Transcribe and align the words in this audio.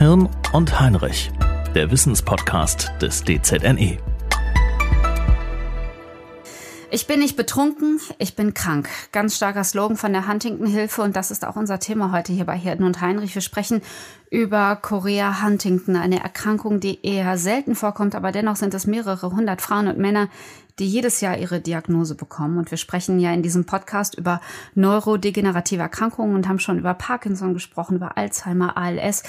Hirn 0.00 0.30
und 0.54 0.80
Heinrich, 0.80 1.30
der 1.74 1.90
Wissenspodcast 1.90 2.90
des 3.02 3.22
DZNE. 3.22 3.98
Ich 6.90 7.06
bin 7.06 7.20
nicht 7.20 7.36
betrunken, 7.36 8.00
ich 8.16 8.34
bin 8.34 8.54
krank. 8.54 8.88
Ganz 9.12 9.36
starker 9.36 9.62
Slogan 9.62 9.98
von 9.98 10.14
der 10.14 10.26
Huntington-Hilfe 10.26 11.02
und 11.02 11.16
das 11.16 11.30
ist 11.30 11.46
auch 11.46 11.56
unser 11.56 11.80
Thema 11.80 12.12
heute 12.12 12.32
hier 12.32 12.46
bei 12.46 12.56
Hirten 12.56 12.84
und 12.84 13.02
Heinrich. 13.02 13.34
Wir 13.34 13.42
sprechen 13.42 13.82
über 14.30 14.74
Korea 14.76 15.42
Huntington, 15.42 15.96
eine 15.96 16.22
Erkrankung, 16.22 16.80
die 16.80 17.04
eher 17.04 17.36
selten 17.36 17.74
vorkommt, 17.74 18.14
aber 18.14 18.32
dennoch 18.32 18.56
sind 18.56 18.72
es 18.72 18.86
mehrere 18.86 19.32
hundert 19.32 19.60
Frauen 19.60 19.86
und 19.86 19.98
Männer, 19.98 20.30
die 20.78 20.88
jedes 20.88 21.20
Jahr 21.20 21.36
ihre 21.36 21.60
Diagnose 21.60 22.14
bekommen. 22.14 22.56
Und 22.56 22.70
wir 22.70 22.78
sprechen 22.78 23.20
ja 23.20 23.34
in 23.34 23.42
diesem 23.42 23.66
Podcast 23.66 24.14
über 24.14 24.40
neurodegenerative 24.74 25.82
Erkrankungen 25.82 26.34
und 26.34 26.48
haben 26.48 26.58
schon 26.58 26.78
über 26.78 26.94
Parkinson 26.94 27.52
gesprochen, 27.52 27.96
über 27.96 28.16
Alzheimer, 28.16 28.78
ALS. 28.78 29.24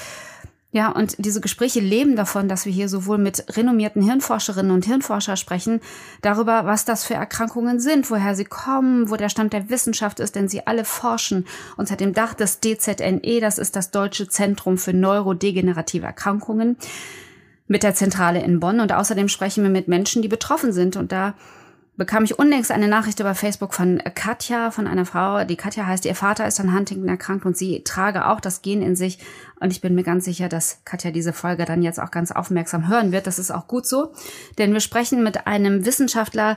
Ja, 0.74 0.90
und 0.90 1.16
diese 1.18 1.42
Gespräche 1.42 1.80
leben 1.80 2.16
davon, 2.16 2.48
dass 2.48 2.64
wir 2.64 2.72
hier 2.72 2.88
sowohl 2.88 3.18
mit 3.18 3.56
renommierten 3.58 4.02
Hirnforscherinnen 4.02 4.72
und 4.72 4.86
Hirnforscher 4.86 5.36
sprechen, 5.36 5.80
darüber, 6.22 6.64
was 6.64 6.86
das 6.86 7.04
für 7.04 7.12
Erkrankungen 7.12 7.78
sind, 7.78 8.10
woher 8.10 8.34
sie 8.34 8.46
kommen, 8.46 9.10
wo 9.10 9.16
der 9.16 9.28
Stand 9.28 9.52
der 9.52 9.68
Wissenschaft 9.68 10.18
ist, 10.18 10.34
denn 10.34 10.48
sie 10.48 10.66
alle 10.66 10.86
forschen 10.86 11.46
unter 11.76 11.96
dem 11.96 12.14
Dach 12.14 12.32
des 12.32 12.60
DZNE, 12.60 13.40
das 13.40 13.58
ist 13.58 13.76
das 13.76 13.90
Deutsche 13.90 14.28
Zentrum 14.28 14.78
für 14.78 14.94
neurodegenerative 14.94 16.06
Erkrankungen, 16.06 16.78
mit 17.68 17.82
der 17.82 17.94
Zentrale 17.94 18.42
in 18.42 18.58
Bonn. 18.58 18.80
Und 18.80 18.92
außerdem 18.92 19.28
sprechen 19.28 19.64
wir 19.64 19.70
mit 19.70 19.88
Menschen, 19.88 20.22
die 20.22 20.28
betroffen 20.28 20.72
sind. 20.72 20.96
Und 20.96 21.12
da 21.12 21.34
bekam 21.96 22.24
ich 22.24 22.38
unlängst 22.38 22.70
eine 22.70 22.88
Nachricht 22.88 23.20
über 23.20 23.34
Facebook 23.34 23.74
von 23.74 24.02
Katja, 24.14 24.70
von 24.70 24.86
einer 24.86 25.04
Frau, 25.04 25.44
die 25.44 25.56
Katja 25.56 25.86
heißt, 25.86 26.04
ihr 26.06 26.14
Vater 26.14 26.46
ist 26.46 26.58
an 26.58 26.74
Huntington 26.74 27.08
erkrankt 27.08 27.44
und 27.44 27.56
sie 27.56 27.84
trage 27.84 28.26
auch 28.28 28.40
das 28.40 28.62
Gen 28.62 28.82
in 28.82 28.96
sich. 28.96 29.18
Und 29.60 29.70
ich 29.70 29.80
bin 29.80 29.94
mir 29.94 30.02
ganz 30.02 30.24
sicher, 30.24 30.48
dass 30.48 30.80
Katja 30.84 31.10
diese 31.10 31.32
Folge 31.32 31.64
dann 31.64 31.82
jetzt 31.82 32.00
auch 32.00 32.10
ganz 32.10 32.32
aufmerksam 32.32 32.88
hören 32.88 33.12
wird. 33.12 33.26
Das 33.26 33.38
ist 33.38 33.50
auch 33.50 33.68
gut 33.68 33.86
so, 33.86 34.12
denn 34.58 34.72
wir 34.72 34.80
sprechen 34.80 35.22
mit 35.22 35.46
einem 35.46 35.84
Wissenschaftler, 35.84 36.56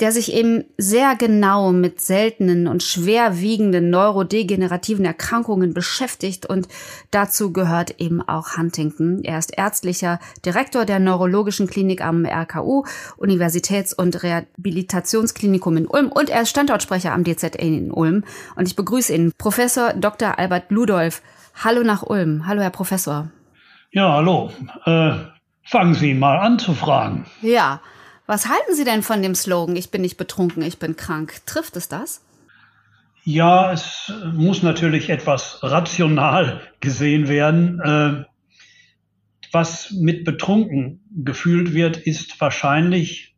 der 0.00 0.12
sich 0.12 0.32
eben 0.32 0.64
sehr 0.78 1.14
genau 1.14 1.72
mit 1.72 2.00
seltenen 2.00 2.66
und 2.66 2.82
schwerwiegenden 2.82 3.90
neurodegenerativen 3.90 5.04
Erkrankungen 5.04 5.74
beschäftigt 5.74 6.46
und 6.46 6.68
dazu 7.10 7.52
gehört 7.52 8.00
eben 8.00 8.26
auch 8.26 8.56
Huntington. 8.56 9.22
Er 9.24 9.38
ist 9.38 9.56
ärztlicher 9.56 10.18
Direktor 10.44 10.86
der 10.86 10.98
Neurologischen 11.00 11.66
Klinik 11.66 12.02
am 12.02 12.24
RKU, 12.24 12.84
Universitäts- 13.18 13.92
und 13.92 14.22
Rehabilitationsklinikum 14.22 15.76
in 15.76 15.86
Ulm 15.86 16.08
und 16.08 16.30
er 16.30 16.42
ist 16.42 16.50
Standortsprecher 16.50 17.12
am 17.12 17.24
DZN 17.24 17.74
in 17.76 17.90
Ulm. 17.92 18.24
Und 18.56 18.66
ich 18.66 18.76
begrüße 18.76 19.14
ihn, 19.14 19.32
Professor 19.36 19.92
Dr. 19.92 20.38
Albert 20.38 20.70
Ludolf. 20.70 21.22
Hallo 21.62 21.82
nach 21.82 22.02
Ulm. 22.02 22.46
Hallo, 22.46 22.62
Herr 22.62 22.70
Professor. 22.70 23.28
Ja, 23.90 24.14
hallo. 24.14 24.50
Äh, 24.86 25.12
fangen 25.64 25.94
Sie 25.94 26.14
mal 26.14 26.38
an 26.38 26.58
zu 26.58 26.72
fragen. 26.74 27.26
Ja. 27.42 27.80
Was 28.30 28.46
halten 28.46 28.76
Sie 28.76 28.84
denn 28.84 29.02
von 29.02 29.22
dem 29.22 29.34
Slogan, 29.34 29.74
ich 29.74 29.90
bin 29.90 30.02
nicht 30.02 30.16
betrunken, 30.16 30.62
ich 30.62 30.78
bin 30.78 30.94
krank? 30.94 31.44
Trifft 31.46 31.74
es 31.74 31.88
das? 31.88 32.24
Ja, 33.24 33.72
es 33.72 34.12
muss 34.34 34.62
natürlich 34.62 35.10
etwas 35.10 35.58
rational 35.64 36.60
gesehen 36.78 37.26
werden. 37.26 37.80
Äh, 37.80 38.24
was 39.50 39.90
mit 39.90 40.24
betrunken 40.24 41.00
gefühlt 41.10 41.74
wird, 41.74 41.96
ist 41.96 42.40
wahrscheinlich 42.40 43.34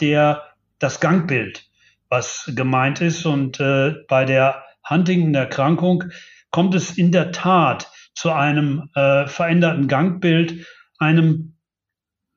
der, 0.00 0.44
das 0.78 1.00
Gangbild, 1.00 1.68
was 2.08 2.50
gemeint 2.56 3.02
ist. 3.02 3.26
Und 3.26 3.60
äh, 3.60 3.96
bei 4.08 4.24
der 4.24 4.64
Huntington-Erkrankung 4.88 6.04
kommt 6.50 6.74
es 6.74 6.96
in 6.96 7.12
der 7.12 7.32
Tat 7.32 7.92
zu 8.14 8.32
einem 8.32 8.88
äh, 8.94 9.26
veränderten 9.26 9.88
Gangbild, 9.88 10.66
einem 10.98 11.59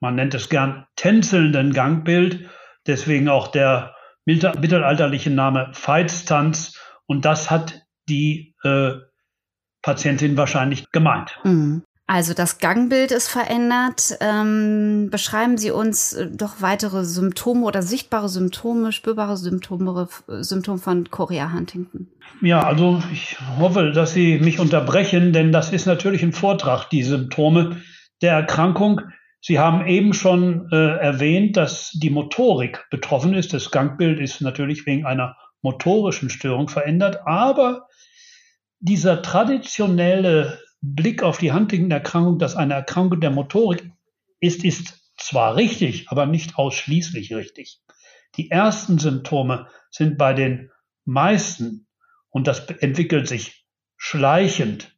man 0.04 0.16
nennt 0.16 0.34
es 0.34 0.50
gern 0.50 0.86
tänzelnden 0.98 1.72
Gangbild, 1.72 2.50
deswegen 2.86 3.30
auch 3.30 3.48
der 3.48 3.96
mittelalterliche 4.26 5.30
Name 5.30 5.72
Veitstanz. 5.72 6.78
Und 7.06 7.24
das 7.24 7.50
hat 7.50 7.86
die 8.10 8.54
äh, 8.64 8.92
Patientin 9.82 10.36
wahrscheinlich 10.36 10.92
gemeint. 10.92 11.40
Mhm. 11.46 11.84
Also 12.06 12.34
das 12.34 12.58
Gangbild 12.58 13.12
ist 13.12 13.30
verändert. 13.30 14.18
Ähm, 14.20 15.08
beschreiben 15.10 15.58
Sie 15.58 15.72
uns 15.72 16.12
äh, 16.12 16.28
doch 16.30 16.56
weitere 16.60 17.06
Symptome 17.06 17.64
oder 17.64 17.82
sichtbare 17.82 18.28
Symptome, 18.28 18.92
spürbare 18.92 19.38
Symptome, 19.38 20.10
Symptome 20.28 20.80
von 20.80 21.10
Chorea 21.12 21.54
Huntington. 21.54 22.10
Ja, 22.42 22.62
also 22.62 23.02
ich 23.14 23.38
hoffe, 23.58 23.94
dass 23.94 24.12
Sie 24.12 24.38
mich 24.40 24.60
unterbrechen, 24.60 25.32
denn 25.32 25.54
das 25.54 25.72
ist 25.72 25.86
natürlich 25.86 26.24
ein 26.24 26.34
Vortrag, 26.34 26.90
die 26.90 27.04
Symptome 27.04 27.78
der 28.22 28.34
Erkrankung. 28.34 29.00
Sie 29.46 29.60
haben 29.60 29.86
eben 29.88 30.14
schon 30.14 30.70
äh, 30.72 30.76
erwähnt, 31.00 31.58
dass 31.58 31.92
die 31.92 32.10
Motorik 32.10 32.86
betroffen 32.90 33.34
ist. 33.34 33.52
Das 33.52 33.72
Gangbild 33.72 34.22
ist 34.22 34.40
natürlich 34.40 34.86
wegen 34.86 35.06
einer 35.06 35.36
motorischen 35.62 36.30
Störung 36.30 36.70
verändert, 36.70 37.20
aber 37.26 37.90
dieser 38.80 39.22
traditionelle 39.22 40.62
Blick 40.80 41.24
auf 41.24 41.40
die 41.40 41.52
Huntington-Erkrankung, 41.52 42.40
dass 42.40 42.56
eine 42.56 42.74
Erkrankung 42.74 43.20
der 43.20 43.32
Motorik 43.32 43.92
ist, 44.40 44.64
ist 44.64 45.12
zwar 45.18 45.58
richtig, 45.58 46.08
aber 46.08 46.26
nicht 46.26 46.58
ausschließlich 46.58 47.36
richtig. 47.36 47.82
Die 48.38 48.50
ersten 48.50 48.98
Symptome 48.98 49.68
sind 49.92 50.18
bei 50.18 50.34
den 50.34 50.72
meisten, 51.04 51.88
und 52.30 52.48
das 52.48 52.66
entwickelt 52.70 53.28
sich 53.28 53.66
schleichend, 53.98 54.96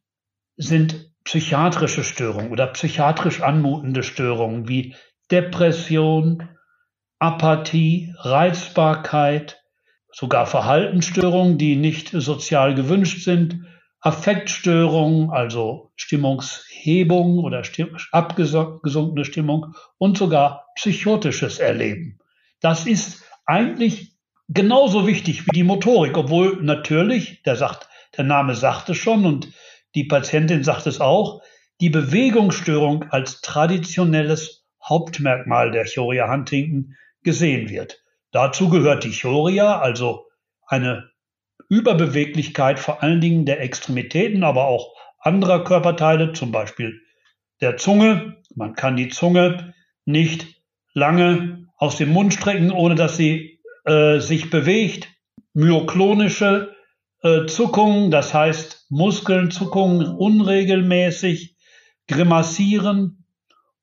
sind 0.56 1.10
psychiatrische 1.26 2.04
Störungen 2.04 2.52
oder 2.52 2.68
psychiatrisch 2.68 3.42
anmutende 3.42 4.04
Störungen 4.04 4.68
wie 4.68 4.94
Depression, 5.30 6.48
Apathie, 7.18 8.14
Reizbarkeit, 8.18 9.60
sogar 10.12 10.46
Verhaltensstörungen, 10.46 11.58
die 11.58 11.74
nicht 11.74 12.10
sozial 12.10 12.76
gewünscht 12.76 13.24
sind, 13.24 13.66
Affektstörungen, 14.00 15.30
also 15.30 15.90
Stimmungshebung 15.96 17.40
oder 17.40 17.64
abgesunkene 18.12 19.24
Stimmung 19.24 19.74
und 19.98 20.16
sogar 20.16 20.66
psychotisches 20.76 21.58
Erleben. 21.58 22.20
Das 22.60 22.86
ist 22.86 23.24
eigentlich 23.46 24.12
genauso 24.48 25.08
wichtig 25.08 25.44
wie 25.46 25.56
die 25.56 25.64
Motorik, 25.64 26.16
obwohl 26.16 26.62
natürlich, 26.62 27.42
der 27.42 27.56
sagt, 27.56 27.88
der 28.16 28.24
Name 28.24 28.54
sagt 28.54 28.88
es 28.90 28.96
schon 28.96 29.26
und 29.26 29.48
die 29.96 30.04
Patientin 30.04 30.62
sagt 30.62 30.86
es 30.86 31.00
auch, 31.00 31.42
die 31.80 31.90
Bewegungsstörung 31.90 33.04
als 33.10 33.40
traditionelles 33.40 34.64
Hauptmerkmal 34.84 35.72
der 35.72 35.86
Chorea 35.86 36.30
Huntington 36.30 36.94
gesehen 37.22 37.70
wird. 37.70 38.02
Dazu 38.30 38.68
gehört 38.68 39.04
die 39.04 39.18
Chorea, 39.18 39.80
also 39.80 40.26
eine 40.66 41.10
Überbeweglichkeit 41.68 42.78
vor 42.78 43.02
allen 43.02 43.20
Dingen 43.20 43.46
der 43.46 43.60
Extremitäten, 43.60 44.44
aber 44.44 44.66
auch 44.66 44.94
anderer 45.18 45.64
Körperteile, 45.64 46.34
zum 46.34 46.52
Beispiel 46.52 47.00
der 47.60 47.78
Zunge. 47.78 48.36
Man 48.54 48.74
kann 48.74 48.96
die 48.96 49.08
Zunge 49.08 49.74
nicht 50.04 50.62
lange 50.92 51.68
aus 51.78 51.96
dem 51.96 52.10
Mund 52.12 52.34
strecken, 52.34 52.70
ohne 52.70 52.94
dass 52.94 53.16
sie 53.16 53.60
äh, 53.84 54.18
sich 54.20 54.50
bewegt. 54.50 55.08
Myoklonische 55.54 56.75
äh, 57.26 57.46
Zuckungen, 57.46 58.12
das 58.12 58.32
heißt 58.32 58.86
Muskeln, 58.88 59.50
Zuckungen 59.50 60.06
unregelmäßig, 60.06 61.56
Grimassieren, 62.06 63.24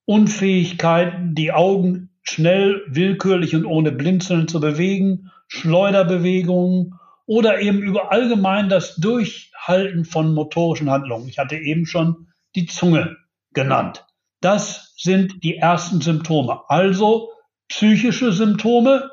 Unfähigkeiten, 0.06 1.36
die 1.36 1.52
Augen 1.52 2.10
schnell, 2.22 2.82
willkürlich 2.88 3.54
und 3.54 3.66
ohne 3.66 3.92
Blinzeln 3.92 4.48
zu 4.48 4.62
bewegen, 4.62 5.30
Schleuderbewegungen 5.48 6.98
oder 7.26 7.60
eben 7.60 7.82
über 7.82 8.12
allgemein 8.12 8.70
das 8.70 8.96
Durchhalten 8.96 10.06
von 10.06 10.34
motorischen 10.34 10.90
Handlungen. 10.90 11.28
Ich 11.28 11.38
hatte 11.38 11.58
eben 11.58 11.86
schon 11.86 12.28
die 12.56 12.66
Zunge 12.66 13.18
genannt. 13.54 14.06
Das 14.40 14.94
sind 14.98 15.44
die 15.44 15.58
ersten 15.58 16.00
Symptome. 16.00 16.62
Also 16.70 17.30
psychische 17.68 18.32
Symptome 18.32 19.10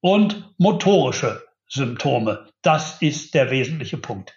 und 0.00 0.54
motorische 0.58 1.42
Symptome. 1.68 2.48
Das 2.62 3.00
ist 3.00 3.34
der 3.34 3.50
wesentliche 3.50 3.98
Punkt. 3.98 4.34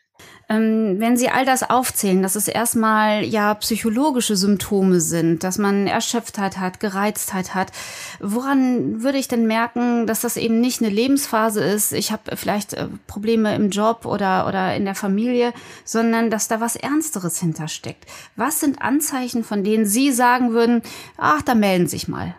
Ähm, 0.51 1.00
wenn 1.00 1.16
Sie 1.16 1.30
all 1.30 1.45
das 1.45 1.69
aufzählen, 1.69 2.22
dass 2.22 2.36
es 2.36 2.50
erstmal 2.50 3.24
ja 3.24 3.54
psychologische 3.54 4.36
Symptome 4.36 5.00
sind, 5.00 5.45
dass 5.45 5.57
man 5.57 5.88
Erschöpftheit 5.88 6.57
hat, 6.57 6.81
Gereiztheit 6.81 7.56
hat, 7.56 7.72
woran 8.19 9.01
würde 9.01 9.18
ich 9.18 9.30
denn 9.30 9.48
merken, 9.48 10.07
dass 10.07 10.19
das 10.19 10.36
eben 10.36 10.60
nicht 10.60 10.81
eine 10.81 10.92
Lebensphase 10.92 11.63
ist, 11.63 11.94
ich 11.94 12.12
habe 12.12 12.36
vielleicht 12.36 12.74
äh, 12.74 12.88
Probleme 13.07 13.56
im 13.56 13.69
Job 13.69 14.06
oder, 14.06 14.45
oder 14.45 14.75
in 14.75 14.83
der 14.83 14.95
Familie, 14.95 15.54
sondern 15.86 16.30
dass 16.30 16.50
da 16.50 16.60
was 16.60 16.75
Ernsteres 16.75 17.39
hintersteckt? 17.39 18.06
Was 18.36 18.60
sind 18.60 18.81
Anzeichen, 18.81 19.45
von 19.45 19.63
denen 19.63 19.86
Sie 19.86 20.12
sagen 20.12 20.51
würden, 20.51 20.81
ach, 21.18 21.42
da 21.44 21.56
melden 21.56 21.88
Sie 21.88 21.98
sich 21.98 22.10
mal? 22.10 22.36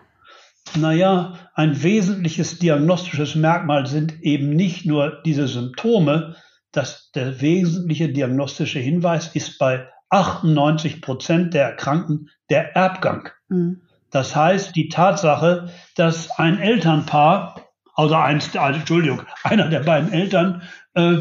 Naja, 0.76 1.34
ein 1.54 1.82
wesentliches 1.82 2.58
diagnostisches 2.58 3.34
Merkmal 3.34 3.86
sind 3.86 4.22
eben 4.22 4.50
nicht 4.50 4.86
nur 4.86 5.20
diese 5.24 5.48
Symptome, 5.48 6.36
das, 6.72 7.10
der 7.14 7.40
wesentliche 7.40 8.08
diagnostische 8.08 8.78
Hinweis 8.78 9.34
ist 9.34 9.58
bei 9.58 9.86
98 10.08 11.02
Prozent 11.02 11.54
der 11.54 11.64
Erkrankten 11.64 12.30
der 12.50 12.74
Erbgang. 12.74 13.28
Mhm. 13.48 13.82
Das 14.10 14.36
heißt, 14.36 14.76
die 14.76 14.88
Tatsache, 14.88 15.70
dass 15.96 16.30
ein 16.38 16.58
Elternpaar, 16.58 17.68
also 17.94 18.14
eins, 18.14 18.54
also 18.56 18.78
Entschuldigung, 18.78 19.22
einer 19.42 19.68
der 19.68 19.80
beiden 19.80 20.12
Eltern 20.12 20.62
äh, 20.94 21.16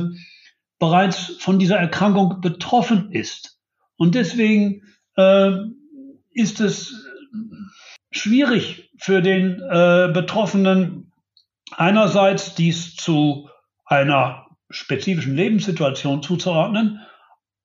bereits 0.79 1.37
von 1.39 1.59
dieser 1.59 1.77
Erkrankung 1.77 2.41
betroffen 2.41 3.11
ist. 3.11 3.59
Und 3.97 4.15
deswegen 4.15 4.81
äh, 5.15 5.51
ist 6.31 6.59
es 6.59 7.05
schwierig 8.11 8.90
für 9.01 9.23
den 9.23 9.59
äh, 9.59 10.11
Betroffenen 10.13 11.11
einerseits 11.75 12.53
dies 12.53 12.95
zu 12.95 13.49
einer 13.83 14.45
spezifischen 14.69 15.35
Lebenssituation 15.35 16.21
zuzuordnen, 16.21 17.01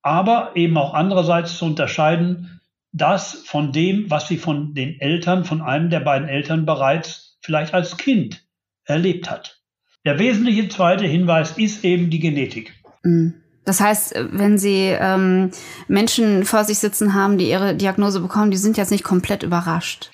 aber 0.01 0.51
eben 0.55 0.77
auch 0.77 0.95
andererseits 0.95 1.57
zu 1.57 1.65
unterscheiden, 1.65 2.59
das 2.91 3.33
von 3.45 3.71
dem, 3.71 4.09
was 4.09 4.27
sie 4.27 4.37
von 4.37 4.73
den 4.73 4.99
Eltern, 4.99 5.45
von 5.45 5.61
einem 5.61 5.91
der 5.91 5.99
beiden 5.99 6.27
Eltern 6.27 6.65
bereits 6.65 7.37
vielleicht 7.41 7.75
als 7.75 7.97
Kind 7.97 8.43
erlebt 8.85 9.29
hat. 9.29 9.61
Der 10.05 10.17
wesentliche 10.17 10.69
zweite 10.69 11.05
Hinweis 11.05 11.57
ist 11.57 11.83
eben 11.83 12.09
die 12.09 12.19
Genetik. 12.19 12.73
Mhm. 13.03 13.35
Das 13.63 13.81
heißt, 13.81 14.15
wenn 14.31 14.57
Sie 14.57 14.95
ähm, 14.97 15.51
Menschen 15.89 16.45
vor 16.45 16.63
sich 16.63 16.79
sitzen 16.79 17.13
haben, 17.13 17.37
die 17.37 17.49
ihre 17.49 17.75
Diagnose 17.75 18.21
bekommen, 18.21 18.49
die 18.49 18.55
sind 18.55 18.77
jetzt 18.77 18.91
nicht 18.91 19.03
komplett 19.03 19.43
überrascht. 19.43 20.09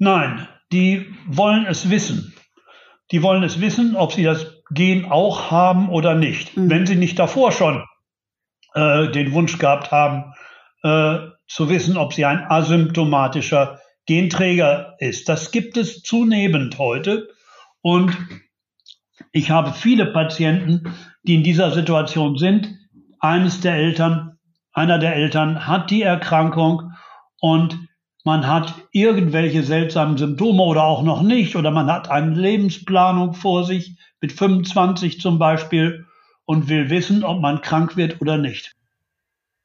Nein, 0.00 0.48
die 0.72 1.14
wollen 1.26 1.66
es 1.66 1.90
wissen. 1.90 2.34
Die 3.10 3.22
wollen 3.22 3.42
es 3.42 3.60
wissen, 3.60 3.96
ob 3.96 4.12
sie 4.12 4.22
das 4.22 4.46
Gen 4.70 5.04
auch 5.04 5.50
haben 5.50 5.90
oder 5.90 6.14
nicht. 6.14 6.56
Mhm. 6.56 6.70
Wenn 6.70 6.86
sie 6.86 6.96
nicht 6.96 7.18
davor 7.18 7.52
schon 7.52 7.84
äh, 8.74 9.08
den 9.10 9.32
Wunsch 9.32 9.58
gehabt 9.58 9.90
haben, 9.90 10.32
äh, 10.82 11.18
zu 11.46 11.68
wissen, 11.68 11.98
ob 11.98 12.14
sie 12.14 12.24
ein 12.24 12.50
asymptomatischer 12.50 13.78
Genträger 14.06 14.94
ist. 15.00 15.28
Das 15.28 15.50
gibt 15.50 15.76
es 15.76 16.02
zunehmend 16.02 16.78
heute. 16.78 17.28
Und 17.82 18.16
ich 19.32 19.50
habe 19.50 19.74
viele 19.74 20.06
Patienten, 20.06 20.94
die 21.24 21.34
in 21.34 21.42
dieser 21.42 21.72
Situation 21.72 22.38
sind. 22.38 22.74
Eines 23.18 23.60
der 23.60 23.74
Eltern, 23.74 24.38
einer 24.72 24.98
der 24.98 25.14
Eltern 25.14 25.66
hat 25.66 25.90
die 25.90 26.00
Erkrankung 26.00 26.92
und 27.38 27.89
man 28.24 28.46
hat 28.46 28.74
irgendwelche 28.92 29.62
seltsamen 29.62 30.18
Symptome 30.18 30.62
oder 30.62 30.84
auch 30.84 31.02
noch 31.02 31.22
nicht 31.22 31.56
oder 31.56 31.70
man 31.70 31.90
hat 31.90 32.10
eine 32.10 32.34
Lebensplanung 32.34 33.34
vor 33.34 33.64
sich 33.64 33.96
mit 34.20 34.32
25 34.32 35.20
zum 35.20 35.38
Beispiel 35.38 36.06
und 36.44 36.68
will 36.68 36.90
wissen, 36.90 37.24
ob 37.24 37.40
man 37.40 37.62
krank 37.62 37.96
wird 37.96 38.20
oder 38.20 38.36
nicht. 38.36 38.74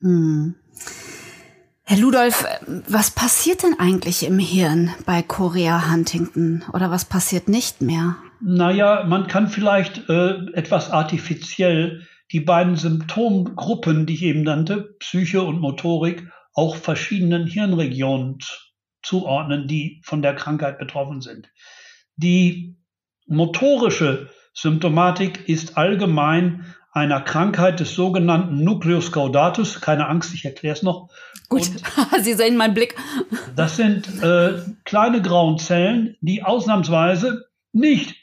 Hm. 0.02 0.56
Herr 1.88 1.98
Ludolf, 1.98 2.46
was 2.88 3.12
passiert 3.12 3.62
denn 3.62 3.76
eigentlich 3.78 4.26
im 4.26 4.40
Hirn 4.40 4.92
bei 5.06 5.22
Korea 5.22 5.92
Huntington 5.92 6.64
oder 6.74 6.90
was 6.90 7.06
passiert 7.06 7.48
nicht 7.48 7.82
mehr? 7.82 8.16
Naja, 8.42 9.04
man 9.08 9.28
kann 9.28 9.48
vielleicht 9.50 10.10
äh, 10.10 10.36
etwas 10.54 10.90
artifiziell 10.90 12.08
die 12.32 12.40
beiden 12.40 12.76
Symptomgruppen, 12.76 14.08
die 14.08 14.16
ich 14.16 14.24
eben 14.24 14.42
nannte, 14.42 14.96
Psyche 15.00 15.44
und 15.44 15.60
Motorik, 15.60 16.28
auch 16.56 16.76
verschiedenen 16.78 17.46
Hirnregionen 17.46 18.40
zuordnen, 19.04 19.68
die 19.68 20.02
von 20.04 20.22
der 20.22 20.36
Krankheit 20.36 20.80
betroffen 20.80 21.22
sind. 21.22 21.52
Die 22.16 22.78
motorische 23.28 24.30
Symptomatik 24.54 25.48
ist 25.48 25.78
allgemein 25.78 26.66
einer 26.92 27.20
Krankheit 27.20 27.82
des 27.82 27.94
sogenannten 27.94 28.64
Nucleus 28.64 29.12
caudatus. 29.12 29.82
Keine 29.82 30.08
Angst, 30.08 30.34
ich 30.34 30.46
erkläre 30.46 30.76
es 30.76 30.82
noch. 30.82 31.10
Gut, 31.50 31.70
Sie 32.22 32.34
sehen 32.34 32.56
meinen 32.56 32.74
Blick. 32.74 32.96
Das 33.56 33.76
sind 33.76 34.08
äh, 34.24 34.54
kleine 34.86 35.22
grauen 35.22 35.60
Zellen, 35.60 36.16
die 36.22 36.42
ausnahmsweise 36.42 37.50
nicht 37.74 38.16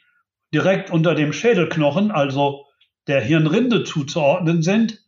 direkt 0.54 0.90
unter 0.90 1.14
dem 1.14 1.34
Schädelknochen, 1.34 2.10
also 2.10 2.64
der 3.06 3.20
Hirnrinde 3.20 3.84
zuzuordnen 3.84 4.62
sind, 4.62 4.98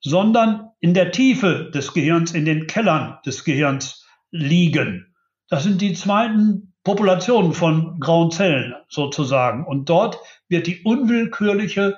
sondern 0.00 0.71
in 0.82 0.94
der 0.94 1.12
Tiefe 1.12 1.70
des 1.72 1.94
Gehirns, 1.94 2.32
in 2.32 2.44
den 2.44 2.66
Kellern 2.66 3.18
des 3.24 3.44
Gehirns 3.44 4.04
liegen. 4.32 5.14
Das 5.48 5.62
sind 5.62 5.80
die 5.80 5.92
zweiten 5.92 6.74
Populationen 6.82 7.52
von 7.52 8.00
grauen 8.00 8.32
Zellen 8.32 8.74
sozusagen. 8.88 9.64
Und 9.64 9.88
dort 9.88 10.18
wird 10.48 10.66
die 10.66 10.82
unwillkürliche, 10.82 11.96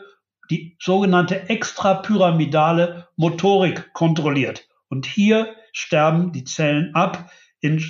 die 0.51 0.77
sogenannte 0.79 1.49
extrapyramidale 1.49 3.09
Motorik 3.17 3.95
kontrolliert. 3.95 4.69
Und 4.91 5.07
hier 5.07 5.55
sterben 5.73 6.33
die 6.33 6.45
Zellen 6.45 6.95
ab, 6.95 7.31
in 7.61 7.83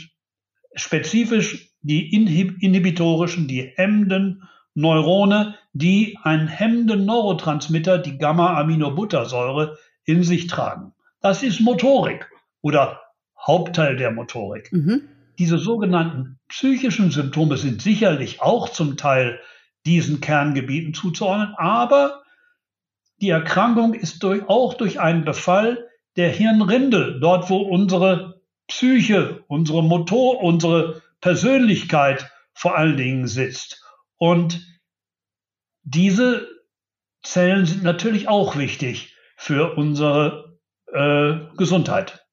spezifisch 0.76 1.72
die 1.82 2.14
inhibitorischen, 2.14 3.48
die 3.48 3.72
hemmenden 3.74 4.44
Neurone, 4.74 5.56
die 5.72 6.16
einen 6.22 6.46
hemmenden 6.46 7.04
Neurotransmitter, 7.04 7.98
die 7.98 8.16
Gamma-Aminobuttersäure, 8.16 9.76
in 10.04 10.22
sich 10.22 10.46
tragen. 10.46 10.92
Das 11.20 11.42
ist 11.42 11.60
Motorik 11.60 12.30
oder 12.60 13.00
Hauptteil 13.38 13.96
der 13.96 14.10
Motorik. 14.10 14.72
Mhm. 14.72 15.08
Diese 15.38 15.58
sogenannten 15.58 16.38
psychischen 16.48 17.10
Symptome 17.10 17.56
sind 17.56 17.82
sicherlich 17.82 18.40
auch 18.40 18.68
zum 18.68 18.96
Teil 18.96 19.40
diesen 19.84 20.20
Kerngebieten 20.20 20.94
zuzuordnen, 20.94 21.54
aber 21.56 22.22
die 23.20 23.30
Erkrankung 23.30 23.94
ist 23.94 24.22
durch, 24.22 24.48
auch 24.48 24.74
durch 24.74 25.00
einen 25.00 25.24
Befall 25.24 25.88
der 26.16 26.30
Hirnrinde, 26.30 27.18
dort 27.20 27.50
wo 27.50 27.58
unsere 27.58 28.42
Psyche, 28.66 29.44
unsere 29.48 29.82
Motor, 29.82 30.42
unsere 30.42 31.02
Persönlichkeit 31.20 32.30
vor 32.52 32.76
allen 32.76 32.96
Dingen 32.96 33.26
sitzt. 33.26 33.84
Und 34.16 34.66
diese 35.82 36.48
Zellen 37.22 37.66
sind 37.66 37.82
natürlich 37.82 38.28
auch 38.28 38.56
wichtig 38.56 39.13
für 39.36 39.76
unsere 39.76 40.58
äh, 40.92 41.56
Gesundheit. 41.56 42.24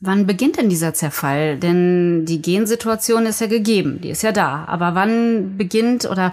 Wann 0.00 0.26
beginnt 0.28 0.58
denn 0.58 0.68
dieser 0.68 0.94
Zerfall? 0.94 1.58
Denn 1.58 2.24
die 2.24 2.40
Gensituation 2.40 3.26
ist 3.26 3.40
ja 3.40 3.48
gegeben, 3.48 4.00
die 4.00 4.10
ist 4.10 4.22
ja 4.22 4.30
da. 4.30 4.64
Aber 4.66 4.94
wann 4.94 5.56
beginnt 5.56 6.08
oder 6.08 6.32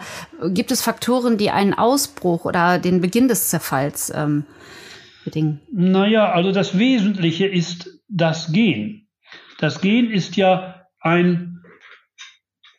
gibt 0.50 0.72
es 0.72 0.84
Faktoren, 0.84 1.38
die 1.38 1.50
einen 1.50 1.74
Ausbruch 1.74 2.46
oder 2.46 2.78
den 2.78 3.02
Beginn 3.02 3.28
des 3.28 3.50
Zerfalls 3.50 4.14
ähm, 4.16 4.46
bedingen? 5.24 5.62
Naja, 5.72 6.32
also 6.32 6.52
das 6.52 6.78
Wesentliche 6.78 7.48
ist 7.48 7.90
das 8.08 8.52
Gen. 8.52 9.08
Das 9.58 9.82
Gen 9.82 10.12
ist 10.12 10.36
ja 10.36 10.86
ein 11.00 11.55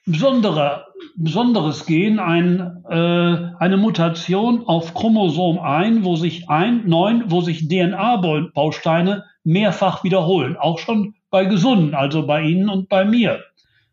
besonderer, 0.06 0.86
besonderes 1.16 1.84
Gen, 1.84 2.18
ein, 2.18 2.84
äh, 2.88 3.52
eine 3.58 3.76
Mutation 3.76 4.66
auf 4.66 4.94
Chromosom 4.94 5.58
1, 5.58 6.04
wo 6.04 6.16
sich 6.16 6.48
ein, 6.48 6.88
9, 6.88 7.30
wo 7.30 7.40
sich 7.40 7.68
DNA-Bausteine 7.68 9.24
mehrfach 9.42 10.04
wiederholen, 10.04 10.56
auch 10.56 10.78
schon 10.78 11.14
bei 11.30 11.44
Gesunden, 11.44 11.94
also 11.94 12.26
bei 12.26 12.42
Ihnen 12.42 12.68
und 12.68 12.88
bei 12.88 13.04
mir. 13.04 13.42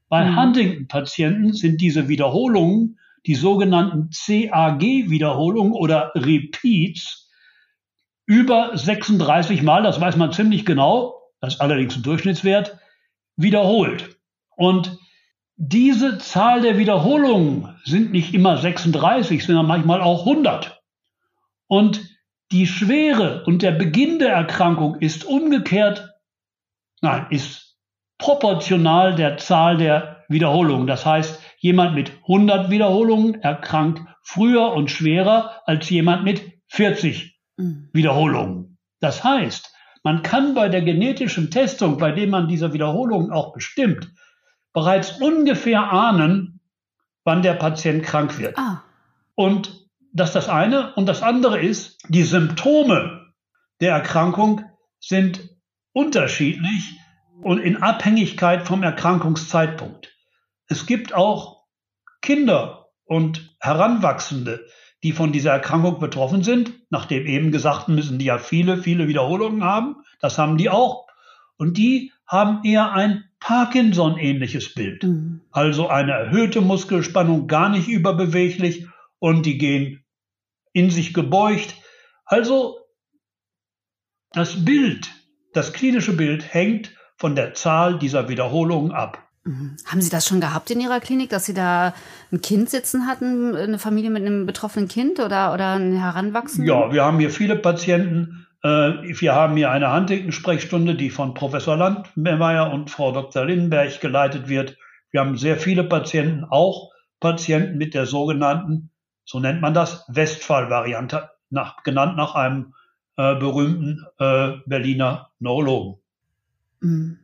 Bei 0.07 0.25
mhm. 0.25 0.39
Huntington-Patienten 0.39 1.53
sind 1.53 1.81
diese 1.81 2.07
Wiederholungen, 2.07 2.99
die 3.25 3.35
sogenannten 3.35 4.09
CAG-Wiederholungen 4.11 5.73
oder 5.73 6.11
Repeats, 6.15 7.31
über 8.25 8.71
36 8.77 9.63
Mal, 9.63 9.83
das 9.83 9.99
weiß 9.99 10.15
man 10.15 10.31
ziemlich 10.31 10.65
genau, 10.65 11.15
das 11.41 11.55
ist 11.55 11.61
allerdings 11.61 11.97
ein 11.97 12.03
Durchschnittswert, 12.03 12.77
wiederholt. 13.35 14.17
Und 14.55 14.97
diese 15.69 16.17
Zahl 16.17 16.61
der 16.61 16.77
Wiederholungen 16.77 17.79
sind 17.85 18.11
nicht 18.11 18.33
immer 18.33 18.57
36, 18.57 19.45
sondern 19.45 19.65
manchmal 19.65 20.01
auch 20.01 20.27
100. 20.27 20.81
Und 21.67 22.01
die 22.51 22.67
Schwere 22.67 23.43
und 23.45 23.61
der 23.61 23.71
Beginn 23.71 24.19
der 24.19 24.33
Erkrankung 24.33 24.95
ist 24.99 25.23
umgekehrt, 25.23 26.09
nein, 27.01 27.27
ist 27.29 27.77
proportional 28.17 29.15
der 29.15 29.37
Zahl 29.37 29.77
der 29.77 30.25
Wiederholungen. 30.27 30.85
Das 30.85 31.05
heißt, 31.05 31.41
jemand 31.59 31.95
mit 31.95 32.11
100 32.23 32.69
Wiederholungen 32.69 33.41
erkrankt 33.41 34.01
früher 34.21 34.73
und 34.73 34.91
schwerer 34.91 35.61
als 35.65 35.89
jemand 35.89 36.25
mit 36.25 36.43
40 36.67 37.39
mhm. 37.55 37.89
Wiederholungen. 37.93 38.77
Das 38.99 39.23
heißt, 39.23 39.73
man 40.03 40.23
kann 40.23 40.55
bei 40.55 40.67
der 40.67 40.81
genetischen 40.81 41.51
Testung, 41.51 41.97
bei 41.97 42.11
dem 42.11 42.31
man 42.31 42.49
diese 42.49 42.73
Wiederholungen 42.73 43.31
auch 43.31 43.53
bestimmt, 43.53 44.11
bereits 44.73 45.21
ungefähr 45.21 45.91
ahnen, 45.91 46.59
wann 47.23 47.41
der 47.41 47.53
Patient 47.53 48.03
krank 48.03 48.37
wird. 48.39 48.57
Ah. 48.57 48.83
Und 49.35 49.87
das 50.11 50.29
ist 50.29 50.35
das 50.35 50.49
eine. 50.49 50.93
Und 50.95 51.07
das 51.07 51.21
andere 51.21 51.59
ist, 51.59 51.97
die 52.07 52.23
Symptome 52.23 53.33
der 53.79 53.93
Erkrankung 53.93 54.61
sind 54.99 55.49
unterschiedlich 55.93 56.99
und 57.41 57.59
in 57.59 57.81
Abhängigkeit 57.81 58.65
vom 58.67 58.83
Erkrankungszeitpunkt. 58.83 60.15
Es 60.67 60.85
gibt 60.85 61.13
auch 61.13 61.63
Kinder 62.21 62.87
und 63.05 63.55
Heranwachsende, 63.59 64.65
die 65.03 65.11
von 65.11 65.31
dieser 65.31 65.51
Erkrankung 65.51 65.99
betroffen 65.99 66.43
sind. 66.43 66.73
Nach 66.89 67.05
dem 67.05 67.25
eben 67.25 67.51
Gesagten 67.51 67.95
müssen 67.95 68.17
die 68.17 68.25
ja 68.25 68.37
viele, 68.37 68.77
viele 68.77 69.07
Wiederholungen 69.07 69.63
haben. 69.63 69.97
Das 70.19 70.37
haben 70.37 70.57
die 70.57 70.69
auch. 70.69 71.07
Und 71.57 71.77
die 71.77 72.13
haben 72.25 72.63
eher 72.63 72.93
ein 72.93 73.25
Parkinson-ähnliches 73.43 74.73
Bild. 74.73 75.03
Mhm. 75.03 75.41
Also 75.51 75.89
eine 75.89 76.13
erhöhte 76.13 76.61
Muskelspannung, 76.61 77.47
gar 77.47 77.67
nicht 77.67 77.89
überbeweglich 77.89 78.87
und 79.19 79.45
die 79.45 79.57
gehen 79.57 80.05
in 80.71 80.89
sich 80.89 81.13
gebeugt. 81.13 81.75
Also 82.23 82.77
das 84.31 84.63
Bild, 84.63 85.11
das 85.51 85.73
klinische 85.73 86.15
Bild 86.15 86.53
hängt 86.53 86.95
von 87.17 87.35
der 87.35 87.53
Zahl 87.53 87.99
dieser 87.99 88.29
Wiederholungen 88.29 88.93
ab. 88.93 89.21
Mhm. 89.43 89.75
Haben 89.87 90.01
Sie 90.01 90.09
das 90.09 90.25
schon 90.25 90.39
gehabt 90.39 90.71
in 90.71 90.79
Ihrer 90.79 91.01
Klinik, 91.01 91.29
dass 91.29 91.45
Sie 91.45 91.53
da 91.53 91.93
ein 92.31 92.39
Kind 92.39 92.69
sitzen 92.69 93.07
hatten, 93.07 93.57
eine 93.57 93.77
Familie 93.77 94.09
mit 94.09 94.25
einem 94.25 94.45
betroffenen 94.45 94.87
Kind 94.87 95.19
oder, 95.19 95.53
oder 95.53 95.73
ein 95.73 95.99
Heranwachsenden? 95.99 96.65
Ja, 96.65 96.93
wir 96.93 97.03
haben 97.03 97.19
hier 97.19 97.29
viele 97.29 97.57
Patienten. 97.57 98.42
Äh, 98.63 99.19
wir 99.19 99.35
haben 99.35 99.57
hier 99.57 99.71
eine 99.71 99.93
Huntington-Sprechstunde, 99.93 100.95
die 100.95 101.09
von 101.09 101.33
Professor 101.33 101.75
Landmeier 101.75 102.71
und 102.71 102.89
Frau 102.89 103.11
Dr. 103.11 103.45
Lindenberg 103.45 103.99
geleitet 103.99 104.47
wird. 104.47 104.77
Wir 105.11 105.19
haben 105.19 105.37
sehr 105.37 105.57
viele 105.57 105.83
Patienten, 105.83 106.45
auch 106.45 106.91
Patienten 107.19 107.77
mit 107.77 107.93
der 107.93 108.05
sogenannten, 108.05 108.89
so 109.25 109.39
nennt 109.39 109.61
man 109.61 109.73
das, 109.73 110.05
Westphal-Variante, 110.07 111.29
nach, 111.49 111.83
genannt 111.83 112.17
nach 112.17 112.35
einem 112.35 112.73
äh, 113.17 113.35
berühmten 113.35 114.05
äh, 114.17 114.53
Berliner 114.65 115.31
Neurologen. 115.39 116.01
Mhm. 116.79 117.19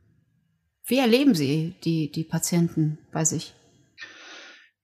Wie 0.85 0.99
erleben 0.99 1.35
Sie 1.35 1.75
die, 1.83 2.11
die 2.11 2.23
Patienten 2.23 2.97
bei 3.11 3.23
sich? 3.23 3.53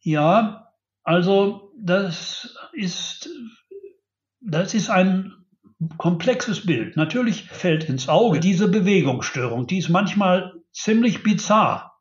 Ja, 0.02 0.72
also 1.04 1.72
das 1.78 2.56
ist, 2.74 3.30
das 4.40 4.74
ist 4.74 4.90
ein 4.90 5.45
komplexes 5.98 6.66
Bild. 6.66 6.96
Natürlich 6.96 7.44
fällt 7.44 7.86
ins 7.90 8.08
Auge 8.08 8.40
diese 8.40 8.68
Bewegungsstörung, 8.68 9.68
die 9.68 9.80
ist 9.80 9.90
manchmal 9.90 10.54
ziemlich 10.72 11.24
bizarr, 11.24 12.00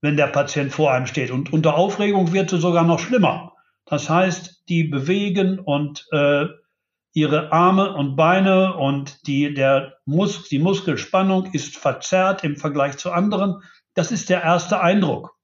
wenn 0.00 0.16
der 0.16 0.28
Patient 0.28 0.72
vor 0.72 0.92
einem 0.92 1.06
steht. 1.06 1.30
Und 1.30 1.52
unter 1.52 1.74
Aufregung 1.74 2.32
wird 2.32 2.50
sie 2.50 2.58
sogar 2.58 2.84
noch 2.84 3.00
schlimmer. 3.00 3.52
Das 3.86 4.08
heißt, 4.08 4.64
die 4.68 4.84
bewegen 4.84 5.58
und 5.58 6.06
äh, 6.12 6.46
ihre 7.12 7.52
Arme 7.52 7.94
und 7.94 8.16
Beine 8.16 8.76
und 8.76 9.26
die, 9.26 9.54
der 9.54 9.94
Mus 10.04 10.48
die 10.48 10.58
Muskelspannung 10.58 11.46
ist 11.52 11.76
verzerrt 11.76 12.44
im 12.44 12.56
Vergleich 12.56 12.98
zu 12.98 13.10
anderen. 13.10 13.62
Das 13.94 14.12
ist 14.12 14.28
der 14.28 14.42
erste 14.42 14.80
Eindruck. 14.80 15.34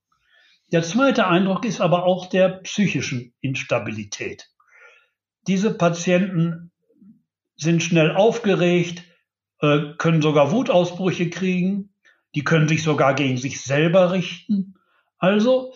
Der 0.73 0.83
zweite 0.83 1.27
Eindruck 1.27 1.65
ist 1.65 1.81
aber 1.81 2.05
auch 2.05 2.27
der 2.27 2.49
psychischen 2.49 3.35
Instabilität. 3.41 4.51
Diese 5.47 5.75
Patienten 5.75 6.71
sind 7.57 7.83
schnell 7.83 8.13
aufgeregt, 8.13 9.05
äh, 9.61 9.95
können 9.99 10.23
sogar 10.23 10.53
Wutausbrüche 10.53 11.31
kriegen, 11.31 11.95
die 12.35 12.45
können 12.45 12.69
sich 12.69 12.83
sogar 12.83 13.15
gegen 13.15 13.37
sich 13.37 13.61
selber 13.61 14.13
richten. 14.13 14.75
Also 15.19 15.75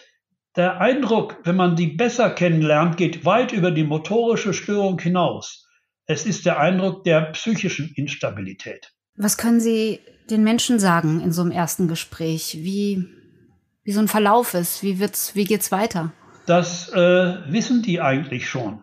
der 0.57 0.81
Eindruck, 0.81 1.39
wenn 1.45 1.57
man 1.57 1.77
die 1.77 1.87
besser 1.87 2.31
kennenlernt, 2.31 2.97
geht 2.97 3.25
weit 3.25 3.53
über 3.53 3.71
die 3.71 3.85
motorische 3.85 4.53
Störung 4.53 4.99
hinaus. 4.99 5.69
Es 6.07 6.27
ist 6.27 6.47
der 6.47 6.59
Eindruck 6.59 7.05
der 7.05 7.21
psychischen 7.33 7.93
Instabilität. 7.95 8.93
Was 9.15 9.37
können 9.37 9.61
Sie 9.61 10.01
den 10.31 10.43
Menschen 10.43 10.79
sagen 10.79 11.21
in 11.21 11.33
so 11.33 11.43
einem 11.43 11.51
ersten 11.51 11.87
Gespräch? 11.87 12.59
Wie, 12.61 13.07
wie 13.85 13.93
so 13.93 14.01
ein 14.01 14.09
Verlauf 14.09 14.55
ist? 14.55 14.83
Wie 14.83 14.99
wird's, 14.99 15.35
wie 15.35 15.45
geht's 15.45 15.71
weiter? 15.71 16.13
Das 16.47 16.89
äh, 16.89 17.37
wissen 17.53 17.83
die 17.83 18.01
eigentlich 18.01 18.49
schon. 18.49 18.83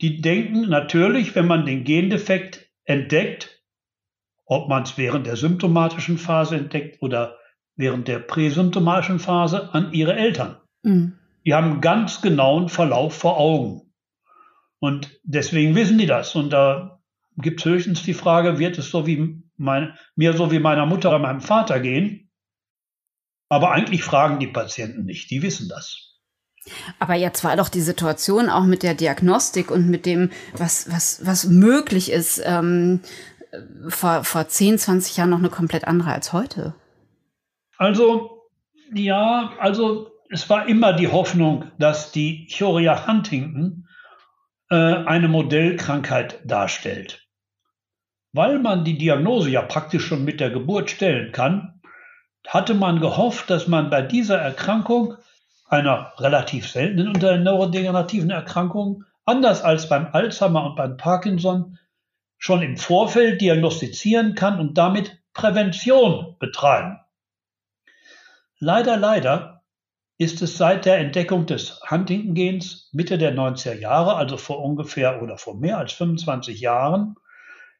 Die 0.00 0.20
denken 0.20 0.68
natürlich, 0.68 1.34
wenn 1.34 1.46
man 1.46 1.66
den 1.66 1.84
Gendefekt 1.84 2.70
entdeckt, 2.84 3.62
ob 4.46 4.68
man 4.68 4.84
es 4.84 4.96
während 4.96 5.26
der 5.26 5.36
symptomatischen 5.36 6.18
Phase 6.18 6.56
entdeckt 6.56 7.02
oder 7.02 7.38
während 7.76 8.08
der 8.08 8.18
präsymptomatischen 8.18 9.18
Phase, 9.18 9.72
an 9.74 9.92
ihre 9.92 10.14
Eltern. 10.14 10.56
Mhm. 10.82 11.18
Die 11.44 11.54
haben 11.54 11.72
einen 11.72 11.80
ganz 11.80 12.20
genauen 12.22 12.68
Verlauf 12.68 13.14
vor 13.14 13.38
Augen. 13.38 13.92
Und 14.80 15.20
deswegen 15.24 15.74
wissen 15.74 15.98
die 15.98 16.06
das. 16.06 16.34
Und 16.34 16.50
da 16.50 17.00
gibt 17.36 17.60
es 17.60 17.66
höchstens 17.66 18.02
die 18.02 18.14
Frage, 18.14 18.58
wird 18.58 18.78
es 18.78 18.90
so 18.90 19.06
wie 19.06 19.42
mein, 19.56 19.96
mir 20.14 20.32
so 20.34 20.50
wie 20.50 20.58
meiner 20.60 20.86
Mutter 20.86 21.08
oder 21.10 21.18
meinem 21.18 21.40
Vater 21.40 21.80
gehen? 21.80 22.30
Aber 23.48 23.72
eigentlich 23.72 24.02
fragen 24.02 24.38
die 24.38 24.46
Patienten 24.46 25.04
nicht, 25.04 25.30
die 25.30 25.42
wissen 25.42 25.68
das. 25.68 26.07
Aber 26.98 27.14
jetzt 27.14 27.44
war 27.44 27.56
doch 27.56 27.68
die 27.68 27.80
Situation 27.80 28.50
auch 28.50 28.64
mit 28.64 28.82
der 28.82 28.94
Diagnostik 28.94 29.70
und 29.70 29.88
mit 29.88 30.06
dem, 30.06 30.30
was, 30.56 30.90
was, 30.90 31.24
was 31.24 31.46
möglich 31.46 32.10
ist, 32.10 32.42
ähm, 32.44 33.00
vor, 33.88 34.24
vor 34.24 34.48
10, 34.48 34.78
20 34.78 35.16
Jahren 35.16 35.30
noch 35.30 35.38
eine 35.38 35.50
komplett 35.50 35.86
andere 35.86 36.12
als 36.12 36.32
heute. 36.32 36.74
Also, 37.78 38.48
ja, 38.92 39.52
also 39.58 40.10
es 40.30 40.48
war 40.50 40.68
immer 40.68 40.92
die 40.92 41.08
Hoffnung, 41.08 41.70
dass 41.78 42.12
die 42.12 42.48
Chorea 42.48 43.06
Huntington 43.06 43.88
äh, 44.70 44.74
eine 44.74 45.28
Modellkrankheit 45.28 46.40
darstellt. 46.44 47.26
Weil 48.32 48.58
man 48.58 48.84
die 48.84 48.98
Diagnose 48.98 49.48
ja 49.48 49.62
praktisch 49.62 50.06
schon 50.06 50.24
mit 50.24 50.40
der 50.40 50.50
Geburt 50.50 50.90
stellen 50.90 51.32
kann, 51.32 51.80
hatte 52.46 52.74
man 52.74 53.00
gehofft, 53.00 53.48
dass 53.50 53.68
man 53.68 53.90
bei 53.90 54.02
dieser 54.02 54.38
Erkrankung, 54.38 55.14
einer 55.68 56.12
relativ 56.18 56.68
seltenen 56.68 57.08
unter 57.08 57.36
neurodegenerativen 57.36 58.30
Erkrankung, 58.30 59.04
anders 59.24 59.62
als 59.62 59.88
beim 59.88 60.08
Alzheimer 60.12 60.64
und 60.64 60.76
beim 60.76 60.96
Parkinson, 60.96 61.78
schon 62.38 62.62
im 62.62 62.76
Vorfeld 62.76 63.40
diagnostizieren 63.40 64.34
kann 64.34 64.58
und 64.58 64.78
damit 64.78 65.18
Prävention 65.34 66.36
betreiben. 66.38 66.98
Leider, 68.58 68.96
leider 68.96 69.62
ist 70.16 70.42
es 70.42 70.56
seit 70.56 70.84
der 70.84 70.98
Entdeckung 70.98 71.46
des 71.46 71.80
Huntington-Gens 71.88 72.88
Mitte 72.92 73.18
der 73.18 73.34
90er 73.34 73.74
Jahre, 73.74 74.16
also 74.16 74.36
vor 74.36 74.64
ungefähr 74.64 75.22
oder 75.22 75.38
vor 75.38 75.56
mehr 75.56 75.78
als 75.78 75.92
25 75.92 76.60
Jahren, 76.60 77.14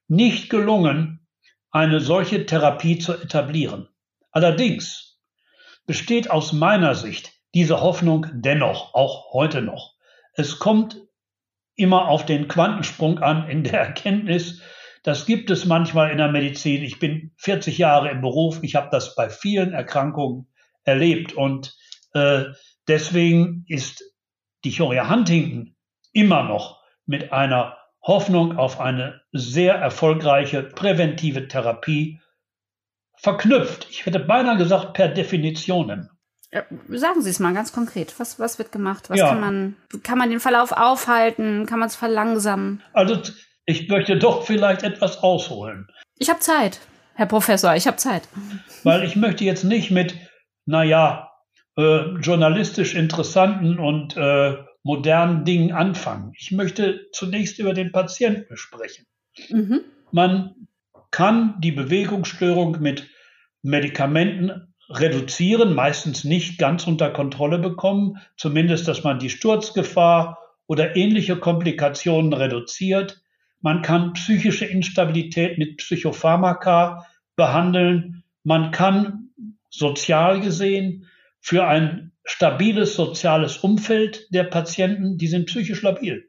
nicht 0.07 0.51
gelungen, 0.51 1.27
eine 1.71 2.01
solche 2.01 2.47
Therapie 2.47 2.99
zu 2.99 3.15
etablieren. 3.15 3.89
Allerdings 4.31 5.21
besteht 5.87 6.31
aus 6.31 6.53
meiner 6.53 6.95
Sicht 6.95 7.38
diese 7.55 7.81
Hoffnung 7.81 8.27
dennoch, 8.33 8.95
auch 8.95 9.33
heute 9.33 9.63
noch. 9.63 9.95
Es 10.35 10.59
kommt 10.59 11.01
immer 11.75 12.09
auf 12.09 12.27
den 12.27 12.49
Quantensprung 12.49 13.19
an 13.19 13.49
in 13.49 13.65
der 13.65 13.81
Erkenntnis. 13.81 14.61
Das 15.03 15.27
gibt 15.27 15.51
es 15.51 15.65
manchmal 15.65 16.11
in 16.11 16.19
der 16.19 16.29
Medizin. 16.29 16.83
Ich 16.83 16.99
bin 16.99 17.33
40 17.37 17.79
Jahre 17.79 18.11
im 18.11 18.21
Beruf. 18.21 18.59
Ich 18.63 18.75
habe 18.75 18.89
das 18.91 19.15
bei 19.15 19.31
vielen 19.31 19.73
Erkrankungen 19.73 20.49
erlebt 20.85 21.33
und 21.33 21.77
äh, 22.15 22.45
deswegen 22.89 23.65
ist 23.69 24.03
die 24.65 24.75
Chorea 24.75 25.09
Huntington 25.09 25.77
immer 26.13 26.43
noch 26.43 26.83
mit 27.07 27.33
einer 27.33 27.77
Hoffnung 28.03 28.57
auf 28.59 28.81
eine 28.81 29.21
sehr 29.33 29.75
erfolgreiche 29.75 30.63
präventive 30.63 31.49
Therapie 31.49 32.21
verknüpft. 33.17 33.87
Ich 33.91 34.07
hätte 34.07 34.21
beinahe 34.21 34.57
gesagt, 34.57 34.95
per 34.95 35.09
Definition. 35.09 36.09
Sagen 36.89 37.21
Sie 37.21 37.31
es 37.31 37.41
mal 37.41 37.53
ganz 37.53 37.73
konkret. 37.73 38.19
Was, 38.19 38.39
was 38.41 38.59
wird 38.59 38.73
gemacht? 38.73 39.11
Was 39.11 39.19
ja. 39.19 39.29
kann 39.29 39.41
man, 39.41 39.77
kann 40.03 40.19
man 40.19 40.31
den 40.31 40.41
Verlauf 40.41 40.73
aufhalten? 40.73 41.67
Kann 41.67 41.79
man 41.79 41.89
es 41.89 41.97
verlangsamen? 41.97 42.83
Also, 42.95 43.21
ich 43.67 43.89
möchte 43.89 44.17
doch 44.17 44.47
vielleicht 44.47 44.83
etwas 44.83 45.19
ausholen. 45.19 45.89
Ich 46.19 46.31
habe 46.31 46.41
Zeit, 46.41 46.81
Herr 47.15 47.27
Professor, 47.27 47.75
ich 47.77 47.87
habe 47.87 47.99
Zeit. 47.99 48.29
Weil 48.83 49.05
ich 49.05 49.15
möchte 49.15 49.45
jetzt 49.45 49.65
nicht 49.65 49.91
mit, 49.91 50.15
naja, 50.65 51.31
äh, 51.77 52.15
journalistisch 52.21 52.95
interessanten 52.95 53.79
und 53.79 54.17
äh, 54.17 54.57
modernen 54.83 55.45
Dingen 55.45 55.73
anfangen. 55.73 56.33
Ich 56.39 56.51
möchte 56.51 57.09
zunächst 57.13 57.59
über 57.59 57.75
den 57.75 57.93
Patienten 57.93 58.57
sprechen. 58.57 59.05
Mhm. 59.51 59.81
Man 60.13 60.55
kann 61.11 61.61
die 61.61 61.73
Bewegungsstörung 61.73 62.81
mit 62.81 63.07
Medikamenten 63.63 64.68
reduzieren, 64.89 65.75
meistens 65.75 66.25
nicht 66.25 66.59
ganz 66.59 66.87
unter 66.87 67.11
Kontrolle 67.11 67.59
bekommen, 67.59 68.19
zumindest, 68.37 68.89
dass 68.89 69.05
man 69.05 69.19
die 69.19 69.31
Sturzgefahr 69.31 70.39
oder 70.67 70.97
ähnliche 70.97 71.37
Komplikationen 71.37 72.33
reduziert. 72.33 73.21
Man 73.61 73.83
kann 73.83 74.13
psychische 74.15 74.65
Instabilität 74.65 75.59
mit 75.59 75.79
Psychopharmaka 75.79 77.07
behandeln. 77.37 78.25
Man 78.45 78.71
kann 78.71 79.31
sozial 79.71 80.41
gesehen 80.41 81.07
für 81.41 81.67
ein 81.67 82.13
stabiles 82.25 82.95
soziales 82.95 83.59
Umfeld 83.59 84.27
der 84.31 84.45
Patienten, 84.45 85.19
die 85.19 85.29
sind 85.29 85.47
psychisch 85.47 85.83
labil, 85.83 86.29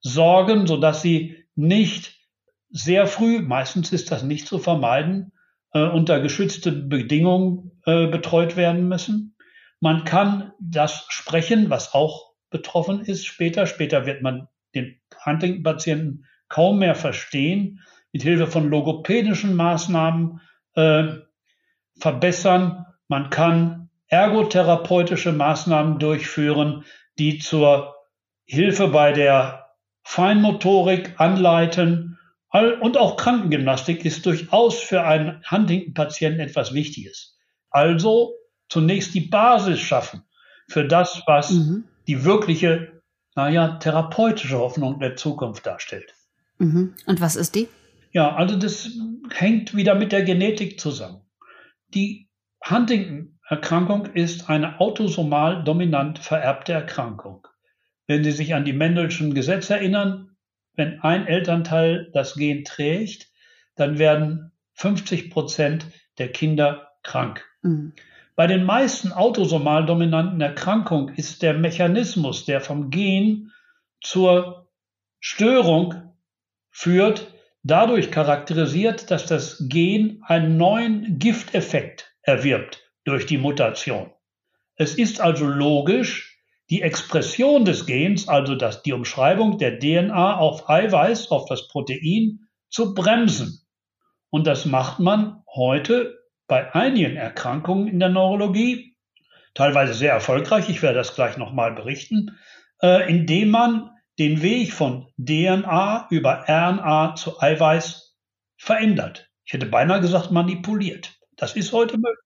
sorgen, 0.00 0.66
sodass 0.66 1.02
sie 1.02 1.44
nicht 1.54 2.16
sehr 2.70 3.06
früh, 3.06 3.40
meistens 3.40 3.92
ist 3.92 4.10
das 4.10 4.22
nicht 4.22 4.46
zu 4.46 4.58
vermeiden, 4.58 5.32
unter 5.84 6.20
geschützte 6.20 6.72
Bedingungen 6.72 7.80
äh, 7.84 8.06
betreut 8.06 8.56
werden 8.56 8.88
müssen. 8.88 9.36
Man 9.80 10.04
kann 10.04 10.52
das 10.60 11.06
sprechen, 11.08 11.70
was 11.70 11.94
auch 11.94 12.32
betroffen 12.50 13.00
ist 13.00 13.26
später. 13.26 13.66
Später 13.66 14.06
wird 14.06 14.22
man 14.22 14.48
den 14.74 15.00
Huntington-Patienten 15.24 16.24
kaum 16.48 16.78
mehr 16.78 16.94
verstehen, 16.94 17.80
mit 18.12 18.22
Hilfe 18.22 18.46
von 18.46 18.70
logopädischen 18.70 19.54
Maßnahmen 19.54 20.40
äh, 20.74 21.04
verbessern. 21.98 22.86
Man 23.08 23.30
kann 23.30 23.90
ergotherapeutische 24.08 25.32
Maßnahmen 25.32 25.98
durchführen, 25.98 26.84
die 27.18 27.38
zur 27.38 27.94
Hilfe 28.44 28.88
bei 28.88 29.12
der 29.12 29.66
Feinmotorik 30.04 31.14
anleiten. 31.18 32.05
Und 32.80 32.96
auch 32.96 33.16
Krankengymnastik 33.16 34.04
ist 34.04 34.24
durchaus 34.24 34.78
für 34.78 35.02
einen 35.02 35.42
Huntington-Patienten 35.50 36.40
etwas 36.40 36.72
Wichtiges. 36.72 37.36
Also 37.70 38.34
zunächst 38.68 39.14
die 39.14 39.20
Basis 39.20 39.80
schaffen 39.80 40.22
für 40.68 40.84
das, 40.84 41.22
was 41.26 41.50
mhm. 41.50 41.84
die 42.06 42.24
wirkliche, 42.24 43.02
naja, 43.34 43.76
therapeutische 43.78 44.58
Hoffnung 44.58 44.98
der 45.00 45.16
Zukunft 45.16 45.66
darstellt. 45.66 46.14
Mhm. 46.58 46.94
Und 47.06 47.20
was 47.20 47.36
ist 47.36 47.54
die? 47.54 47.68
Ja, 48.12 48.34
also 48.34 48.56
das 48.56 48.90
hängt 49.30 49.76
wieder 49.76 49.94
mit 49.94 50.12
der 50.12 50.22
Genetik 50.22 50.80
zusammen. 50.80 51.20
Die 51.88 52.28
Huntington-Erkrankung 52.68 54.06
ist 54.06 54.48
eine 54.48 54.80
autosomal 54.80 55.62
dominant 55.64 56.18
vererbte 56.18 56.72
Erkrankung. 56.72 57.46
Wenn 58.06 58.24
Sie 58.24 58.32
sich 58.32 58.54
an 58.54 58.64
die 58.64 58.72
Mendelschen 58.72 59.34
Gesetze 59.34 59.74
erinnern, 59.74 60.25
wenn 60.76 61.00
ein 61.00 61.26
Elternteil 61.26 62.10
das 62.12 62.34
Gen 62.34 62.64
trägt, 62.64 63.28
dann 63.74 63.98
werden 63.98 64.52
50 64.74 65.30
Prozent 65.30 65.86
der 66.18 66.30
Kinder 66.30 66.92
krank. 67.02 67.44
Mhm. 67.62 67.92
Bei 68.34 68.46
den 68.46 68.64
meisten 68.64 69.12
autosomal 69.12 69.86
dominanten 69.86 70.40
Erkrankungen 70.40 71.14
ist 71.14 71.42
der 71.42 71.54
Mechanismus, 71.54 72.44
der 72.44 72.60
vom 72.60 72.90
Gen 72.90 73.52
zur 74.02 74.68
Störung 75.20 76.12
führt, 76.70 77.32
dadurch 77.62 78.10
charakterisiert, 78.10 79.10
dass 79.10 79.26
das 79.26 79.64
Gen 79.68 80.22
einen 80.26 80.58
neuen 80.58 81.18
Gifteffekt 81.18 82.14
erwirbt 82.22 82.92
durch 83.04 83.24
die 83.24 83.38
Mutation. 83.38 84.10
Es 84.76 84.94
ist 84.94 85.22
also 85.22 85.46
logisch, 85.46 86.35
die 86.70 86.82
Expression 86.82 87.64
des 87.64 87.86
Gens, 87.86 88.28
also 88.28 88.54
das, 88.54 88.82
die 88.82 88.92
Umschreibung 88.92 89.58
der 89.58 89.78
DNA 89.78 90.36
auf 90.36 90.68
Eiweiß, 90.68 91.30
auf 91.30 91.46
das 91.48 91.68
Protein, 91.68 92.48
zu 92.68 92.94
bremsen. 92.94 93.60
Und 94.30 94.46
das 94.46 94.64
macht 94.64 94.98
man 94.98 95.42
heute 95.54 96.18
bei 96.48 96.74
einigen 96.74 97.16
Erkrankungen 97.16 97.88
in 97.88 98.00
der 98.00 98.08
Neurologie, 98.08 98.96
teilweise 99.54 99.94
sehr 99.94 100.12
erfolgreich, 100.12 100.68
ich 100.68 100.82
werde 100.82 100.98
das 100.98 101.14
gleich 101.14 101.36
nochmal 101.36 101.72
berichten, 101.72 102.38
äh, 102.82 103.08
indem 103.08 103.50
man 103.50 103.90
den 104.18 104.42
Weg 104.42 104.72
von 104.72 105.08
DNA 105.18 106.08
über 106.10 106.44
RNA 106.48 107.14
zu 107.16 107.40
Eiweiß 107.40 108.16
verändert. 108.56 109.30
Ich 109.44 109.52
hätte 109.52 109.66
beinahe 109.66 110.00
gesagt 110.00 110.30
manipuliert. 110.30 111.14
Das 111.36 111.54
ist 111.54 111.72
heute 111.72 111.96
möglich. 111.98 112.25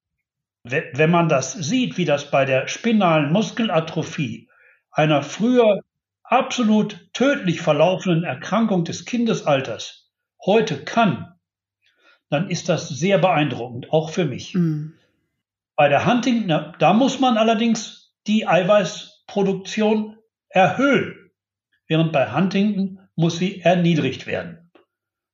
Wenn 0.62 1.10
man 1.10 1.28
das 1.28 1.52
sieht, 1.52 1.96
wie 1.96 2.04
das 2.04 2.30
bei 2.30 2.44
der 2.44 2.68
spinalen 2.68 3.32
Muskelatrophie, 3.32 4.48
einer 4.90 5.22
früher 5.22 5.82
absolut 6.22 7.12
tödlich 7.12 7.60
verlaufenden 7.60 8.24
Erkrankung 8.24 8.84
des 8.84 9.04
Kindesalters, 9.04 10.10
heute 10.44 10.84
kann, 10.84 11.34
dann 12.28 12.48
ist 12.50 12.68
das 12.68 12.88
sehr 12.88 13.18
beeindruckend, 13.18 13.90
auch 13.90 14.10
für 14.10 14.24
mich. 14.24 14.54
Mhm. 14.54 14.94
Bei 15.76 15.88
der 15.88 16.06
Huntington, 16.06 16.74
da 16.78 16.92
muss 16.92 17.20
man 17.20 17.38
allerdings 17.38 18.14
die 18.26 18.46
Eiweißproduktion 18.46 20.18
erhöhen, 20.48 21.30
während 21.86 22.12
bei 22.12 22.32
Huntington 22.32 23.00
muss 23.16 23.38
sie 23.38 23.60
erniedrigt 23.60 24.26
werden. 24.26 24.70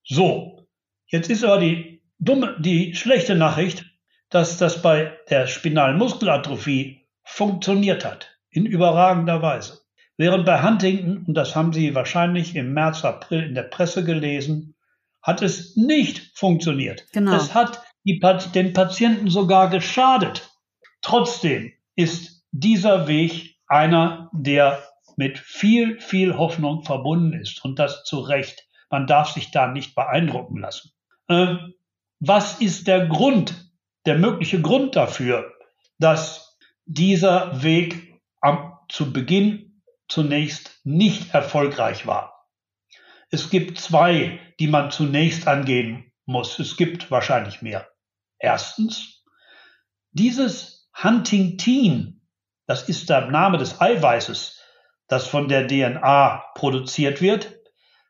So, 0.04 0.66
jetzt 1.06 1.30
ist 1.30 1.45
aber 1.45 1.59
die 1.59 2.02
dumme, 2.18 2.56
die 2.61 2.95
schlechte 2.95 3.34
Nachricht, 3.34 3.84
dass 4.30 4.58
das 4.58 4.82
bei 4.82 5.17
der 5.30 5.47
spinalen 5.47 5.99
Muskelatrophie 5.99 7.06
funktioniert 7.25 8.04
hat, 8.04 8.39
in 8.50 8.67
überragender 8.67 9.43
Weise. 9.43 9.80
Während 10.17 10.47
bei 10.47 10.62
Huntington, 10.62 11.25
und 11.26 11.34
das 11.34 11.54
haben 11.54 11.73
Sie 11.73 11.95
wahrscheinlich 11.95 12.56
im 12.56 12.73
März, 12.73 13.04
April 13.04 13.43
in 13.43 13.54
der 13.54 13.65
Presse 13.65 14.04
gelesen, 14.04 14.75
hat 15.23 15.43
es 15.43 15.76
nicht 15.76 16.30
funktioniert. 16.34 17.04
Genau. 17.12 17.34
Es 17.34 17.54
hat 17.54 17.82
die, 18.04 18.21
den 18.54 18.73
Patienten 18.73 19.28
sogar 19.28 19.69
geschadet. 19.69 20.50
Trotzdem 21.02 21.73
ist 21.97 22.45
dieser 22.52 23.08
Weg 23.08 23.56
einer, 23.67 24.30
der 24.32 24.82
mit 25.17 25.39
viel, 25.39 26.00
viel 26.00 26.36
Hoffnung 26.36 26.82
verbunden 26.84 27.32
ist 27.32 27.65
und 27.65 27.78
das 27.78 28.04
zu 28.04 28.21
Recht. 28.21 28.67
Man 28.91 29.06
darf 29.06 29.30
sich 29.30 29.50
da 29.50 29.67
nicht 29.67 29.95
beeindrucken 29.95 30.58
lassen. 30.58 30.93
Äh, 31.28 31.56
was 32.21 32.60
ist 32.60 32.86
der 32.86 33.06
Grund, 33.06 33.66
der 34.06 34.16
mögliche 34.19 34.60
Grund 34.60 34.97
dafür, 34.97 35.52
dass 35.99 36.58
dieser 36.84 37.62
Weg 37.62 38.21
am, 38.40 38.78
zu 38.88 39.12
Beginn 39.12 39.82
zunächst 40.08 40.80
nicht 40.84 41.34
erfolgreich 41.34 42.06
war? 42.06 42.49
Es 43.30 43.50
gibt 43.50 43.78
zwei, 43.78 44.38
die 44.60 44.69
man 44.69 44.90
zunächst 44.90 45.49
angehen 45.49 46.12
muss. 46.25 46.58
Es 46.58 46.76
gibt 46.76 47.10
wahrscheinlich 47.10 47.60
mehr. 47.60 47.88
Erstens, 48.38 49.25
dieses 50.12 50.88
Huntingtin, 51.02 52.23
das 52.66 52.88
ist 52.88 53.10
der 53.10 53.26
Name 53.26 53.58
des 53.58 53.80
Eiweißes, 53.80 54.60
das 55.08 55.26
von 55.26 55.49
der 55.49 55.66
DNA 55.66 56.45
produziert 56.54 57.21
wird, 57.21 57.58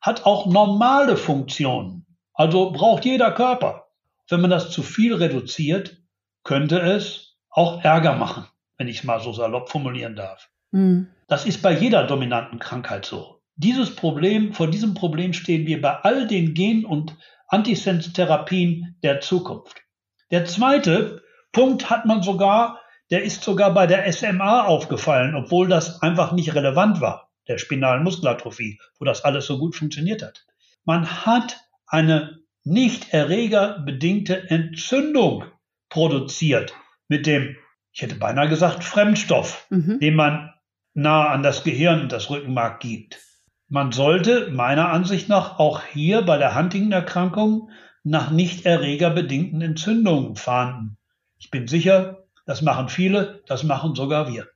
hat 0.00 0.24
auch 0.24 0.46
normale 0.46 1.16
Funktionen. 1.16 2.06
Also 2.32 2.70
braucht 2.70 3.04
jeder 3.04 3.32
Körper. 3.32 3.85
Wenn 4.28 4.40
man 4.40 4.50
das 4.50 4.70
zu 4.70 4.82
viel 4.82 5.14
reduziert, 5.14 5.98
könnte 6.42 6.80
es 6.80 7.36
auch 7.50 7.82
Ärger 7.82 8.14
machen, 8.14 8.46
wenn 8.76 8.88
ich 8.88 8.98
es 8.98 9.04
mal 9.04 9.20
so 9.20 9.32
salopp 9.32 9.70
formulieren 9.70 10.16
darf. 10.16 10.48
Mhm. 10.72 11.08
Das 11.28 11.46
ist 11.46 11.62
bei 11.62 11.72
jeder 11.72 12.04
dominanten 12.04 12.58
Krankheit 12.58 13.04
so. 13.04 13.40
Dieses 13.56 13.96
Problem, 13.96 14.52
vor 14.52 14.68
diesem 14.68 14.94
Problem 14.94 15.32
stehen 15.32 15.66
wir 15.66 15.80
bei 15.80 15.96
all 16.00 16.26
den 16.26 16.54
Gen- 16.54 16.84
und 16.84 17.16
Antisens-Therapien 17.48 18.96
der 19.02 19.20
Zukunft. 19.20 19.82
Der 20.30 20.44
zweite 20.44 21.22
Punkt 21.52 21.88
hat 21.88 22.04
man 22.04 22.22
sogar, 22.22 22.80
der 23.10 23.22
ist 23.22 23.42
sogar 23.42 23.72
bei 23.72 23.86
der 23.86 24.12
SMA 24.12 24.64
aufgefallen, 24.64 25.34
obwohl 25.34 25.68
das 25.68 26.02
einfach 26.02 26.32
nicht 26.32 26.54
relevant 26.54 27.00
war, 27.00 27.30
der 27.48 27.58
spinalen 27.58 28.02
Muskelatrophie, 28.02 28.78
wo 28.98 29.04
das 29.04 29.24
alles 29.24 29.46
so 29.46 29.58
gut 29.58 29.76
funktioniert 29.76 30.22
hat. 30.22 30.44
Man 30.84 31.24
hat 31.24 31.56
eine 31.86 32.40
nicht 32.66 33.14
erregerbedingte 33.14 34.50
Entzündung 34.50 35.44
produziert 35.88 36.74
mit 37.08 37.26
dem, 37.26 37.56
ich 37.92 38.02
hätte 38.02 38.16
beinahe 38.16 38.48
gesagt, 38.48 38.82
Fremdstoff, 38.82 39.66
mhm. 39.70 40.00
den 40.00 40.16
man 40.16 40.52
nahe 40.92 41.28
an 41.28 41.42
das 41.42 41.62
Gehirn 41.62 42.02
und 42.02 42.12
das 42.12 42.28
Rückenmark 42.28 42.80
gibt. 42.80 43.20
Man 43.68 43.92
sollte 43.92 44.50
meiner 44.50 44.90
Ansicht 44.90 45.28
nach 45.28 45.58
auch 45.58 45.82
hier 45.84 46.22
bei 46.22 46.38
der 46.38 46.56
Huntington-Erkrankung 46.56 47.70
nach 48.02 48.30
nicht 48.30 48.66
erregerbedingten 48.66 49.62
Entzündungen 49.62 50.36
fahnden. 50.36 50.96
Ich 51.38 51.50
bin 51.50 51.68
sicher, 51.68 52.24
das 52.46 52.62
machen 52.62 52.88
viele, 52.88 53.42
das 53.46 53.62
machen 53.62 53.94
sogar 53.94 54.32
wir. 54.32 54.48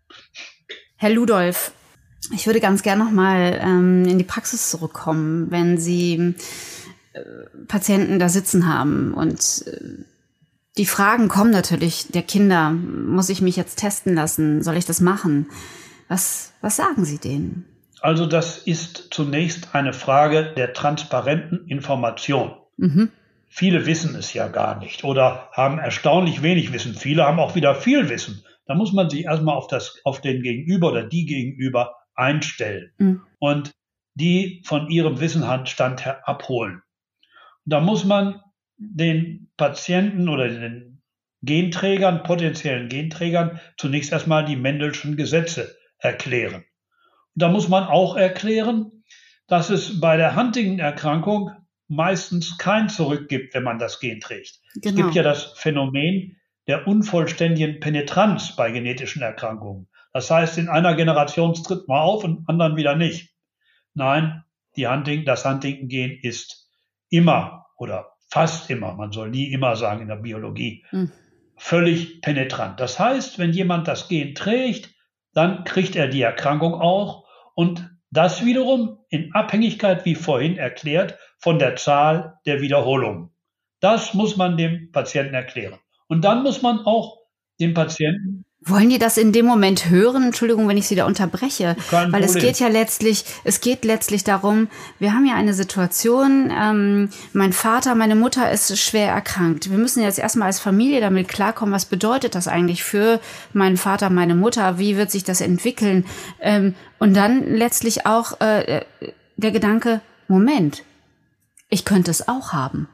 Herr 0.96 1.10
Ludolf, 1.10 1.72
ich 2.34 2.46
würde 2.46 2.60
ganz 2.60 2.82
gerne 2.82 3.04
noch 3.04 3.10
mal 3.10 3.58
ähm, 3.62 4.04
in 4.04 4.18
die 4.18 4.24
Praxis 4.24 4.70
zurückkommen, 4.70 5.50
wenn 5.50 5.78
Sie 5.78 6.34
Patienten 7.66 8.18
da 8.18 8.28
sitzen 8.28 8.72
haben 8.72 9.14
und 9.14 9.64
äh, 9.66 10.04
die 10.78 10.86
Fragen 10.86 11.28
kommen 11.28 11.50
natürlich 11.50 12.08
der 12.08 12.22
Kinder. 12.22 12.70
Muss 12.70 13.28
ich 13.28 13.42
mich 13.42 13.56
jetzt 13.56 13.76
testen 13.76 14.14
lassen? 14.14 14.62
Soll 14.62 14.76
ich 14.76 14.86
das 14.86 15.00
machen? 15.00 15.46
Was, 16.08 16.52
was 16.60 16.76
sagen 16.76 17.04
Sie 17.04 17.18
denen? 17.18 17.64
Also 18.00 18.26
das 18.26 18.58
ist 18.58 19.08
zunächst 19.10 19.74
eine 19.74 19.92
Frage 19.92 20.54
der 20.56 20.72
transparenten 20.72 21.66
Information. 21.66 22.54
Mhm. 22.76 23.10
Viele 23.48 23.84
wissen 23.84 24.14
es 24.14 24.32
ja 24.32 24.48
gar 24.48 24.78
nicht 24.78 25.04
oder 25.04 25.50
haben 25.52 25.78
erstaunlich 25.78 26.42
wenig 26.42 26.72
Wissen. 26.72 26.94
Viele 26.94 27.24
haben 27.24 27.40
auch 27.40 27.56
wieder 27.56 27.74
viel 27.74 28.08
Wissen. 28.08 28.44
Da 28.66 28.74
muss 28.74 28.92
man 28.92 29.10
sich 29.10 29.24
erstmal 29.24 29.56
auf, 29.56 29.66
das, 29.66 30.00
auf 30.04 30.20
den 30.20 30.42
Gegenüber 30.42 30.92
oder 30.92 31.02
die 31.02 31.26
Gegenüber 31.26 31.96
einstellen 32.14 32.92
mhm. 32.98 33.22
und 33.40 33.72
die 34.14 34.62
von 34.64 34.88
ihrem 34.88 35.20
Wissenstand 35.20 36.04
her 36.04 36.26
abholen. 36.28 36.82
Da 37.70 37.78
muss 37.78 38.04
man 38.04 38.40
den 38.78 39.48
Patienten 39.56 40.28
oder 40.28 40.48
den 40.48 41.02
Genträgern, 41.42 42.24
potenziellen 42.24 42.88
Genträgern, 42.88 43.60
zunächst 43.76 44.10
erstmal 44.10 44.44
die 44.44 44.56
Mendelschen 44.56 45.16
Gesetze 45.16 45.76
erklären. 45.98 46.64
Da 47.36 47.48
muss 47.48 47.68
man 47.68 47.84
auch 47.84 48.16
erklären, 48.16 49.04
dass 49.46 49.70
es 49.70 50.00
bei 50.00 50.16
der 50.16 50.34
Huntington-Erkrankung 50.34 51.52
meistens 51.86 52.58
kein 52.58 52.88
Zurück 52.88 53.28
gibt, 53.28 53.54
wenn 53.54 53.62
man 53.62 53.78
das 53.78 54.00
Gen 54.00 54.20
trägt. 54.20 54.60
Genau. 54.74 54.88
Es 54.88 54.96
gibt 54.96 54.96
genau. 54.96 55.10
ja 55.12 55.22
das 55.22 55.52
Phänomen 55.56 56.36
der 56.66 56.88
unvollständigen 56.88 57.78
Penetranz 57.78 58.56
bei 58.56 58.72
genetischen 58.72 59.22
Erkrankungen. 59.22 59.88
Das 60.12 60.28
heißt, 60.28 60.58
in 60.58 60.68
einer 60.68 60.94
Generation 60.94 61.54
tritt 61.54 61.86
man 61.86 62.00
auf 62.00 62.24
und 62.24 62.48
anderen 62.48 62.76
wieder 62.76 62.96
nicht. 62.96 63.32
Nein, 63.94 64.42
die 64.76 64.88
Hunting, 64.88 65.24
das 65.24 65.44
Huntington-Gen 65.44 66.18
ist 66.22 66.68
immer 67.10 67.59
oder 67.80 68.12
fast 68.28 68.70
immer, 68.70 68.94
man 68.94 69.10
soll 69.10 69.30
nie 69.30 69.52
immer 69.52 69.74
sagen 69.74 70.02
in 70.02 70.08
der 70.08 70.16
Biologie, 70.16 70.84
mhm. 70.92 71.10
völlig 71.56 72.20
penetrant. 72.20 72.78
Das 72.78 72.98
heißt, 72.98 73.38
wenn 73.38 73.52
jemand 73.52 73.88
das 73.88 74.08
Gen 74.08 74.34
trägt, 74.34 74.94
dann 75.32 75.64
kriegt 75.64 75.96
er 75.96 76.08
die 76.08 76.22
Erkrankung 76.22 76.74
auch 76.74 77.24
und 77.54 77.90
das 78.10 78.44
wiederum 78.44 78.98
in 79.08 79.34
Abhängigkeit, 79.34 80.04
wie 80.04 80.14
vorhin 80.14 80.58
erklärt, 80.58 81.18
von 81.38 81.58
der 81.58 81.76
Zahl 81.76 82.38
der 82.44 82.60
Wiederholungen. 82.60 83.30
Das 83.80 84.14
muss 84.14 84.36
man 84.36 84.56
dem 84.56 84.92
Patienten 84.92 85.34
erklären. 85.34 85.78
Und 86.06 86.24
dann 86.24 86.42
muss 86.42 86.60
man 86.60 86.80
auch 86.80 87.18
dem 87.60 87.72
Patienten 87.72 88.44
wollen 88.62 88.90
die 88.90 88.98
das 88.98 89.16
in 89.16 89.32
dem 89.32 89.46
Moment 89.46 89.88
hören? 89.88 90.22
Entschuldigung, 90.22 90.68
wenn 90.68 90.76
ich 90.76 90.86
Sie 90.86 90.94
da 90.94 91.06
unterbreche. 91.06 91.76
Kein 91.88 92.12
Weil 92.12 92.22
Problem. 92.22 92.36
es 92.36 92.42
geht 92.42 92.60
ja 92.60 92.68
letztlich, 92.68 93.24
es 93.44 93.60
geht 93.60 93.84
letztlich 93.84 94.22
darum, 94.22 94.68
wir 94.98 95.14
haben 95.14 95.24
ja 95.24 95.34
eine 95.34 95.54
Situation, 95.54 96.52
ähm, 96.54 97.08
mein 97.32 97.54
Vater, 97.54 97.94
meine 97.94 98.16
Mutter 98.16 98.50
ist 98.50 98.78
schwer 98.78 99.08
erkrankt. 99.12 99.70
Wir 99.70 99.78
müssen 99.78 100.02
jetzt 100.02 100.18
erstmal 100.18 100.46
als 100.46 100.60
Familie 100.60 101.00
damit 101.00 101.28
klarkommen, 101.28 101.74
was 101.74 101.86
bedeutet 101.86 102.34
das 102.34 102.48
eigentlich 102.48 102.84
für 102.84 103.20
meinen 103.54 103.78
Vater, 103.78 104.10
meine 104.10 104.34
Mutter? 104.34 104.78
Wie 104.78 104.96
wird 104.96 105.10
sich 105.10 105.24
das 105.24 105.40
entwickeln? 105.40 106.04
Ähm, 106.40 106.74
und 106.98 107.14
dann 107.14 107.54
letztlich 107.54 108.04
auch 108.04 108.40
äh, 108.40 108.82
der 109.36 109.50
Gedanke, 109.52 110.02
Moment, 110.28 110.84
ich 111.70 111.86
könnte 111.86 112.10
es 112.10 112.28
auch 112.28 112.52
haben. 112.52 112.88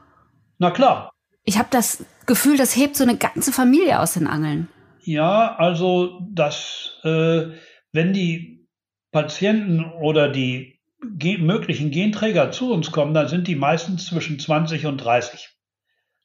Na 0.59 0.71
klar. 0.71 1.11
Ich 1.43 1.57
habe 1.57 1.67
das 1.71 2.05
Gefühl, 2.25 2.57
das 2.57 2.75
hebt 2.75 2.95
so 2.95 3.03
eine 3.03 3.17
ganze 3.17 3.51
Familie 3.51 3.99
aus 3.99 4.13
den 4.13 4.27
Angeln. 4.27 4.69
Ja, 5.07 5.55
also 5.55 6.19
dass 6.33 6.99
äh, 7.05 7.51
wenn 7.93 8.11
die 8.11 8.67
Patienten 9.13 9.85
oder 9.85 10.27
die 10.27 10.81
ge 11.01 11.37
möglichen 11.37 11.91
Genträger 11.91 12.51
zu 12.51 12.73
uns 12.73 12.91
kommen, 12.91 13.13
dann 13.13 13.29
sind 13.29 13.47
die 13.47 13.55
meistens 13.55 14.07
zwischen 14.07 14.37
20 14.37 14.85
und 14.85 14.97
30. 14.97 15.47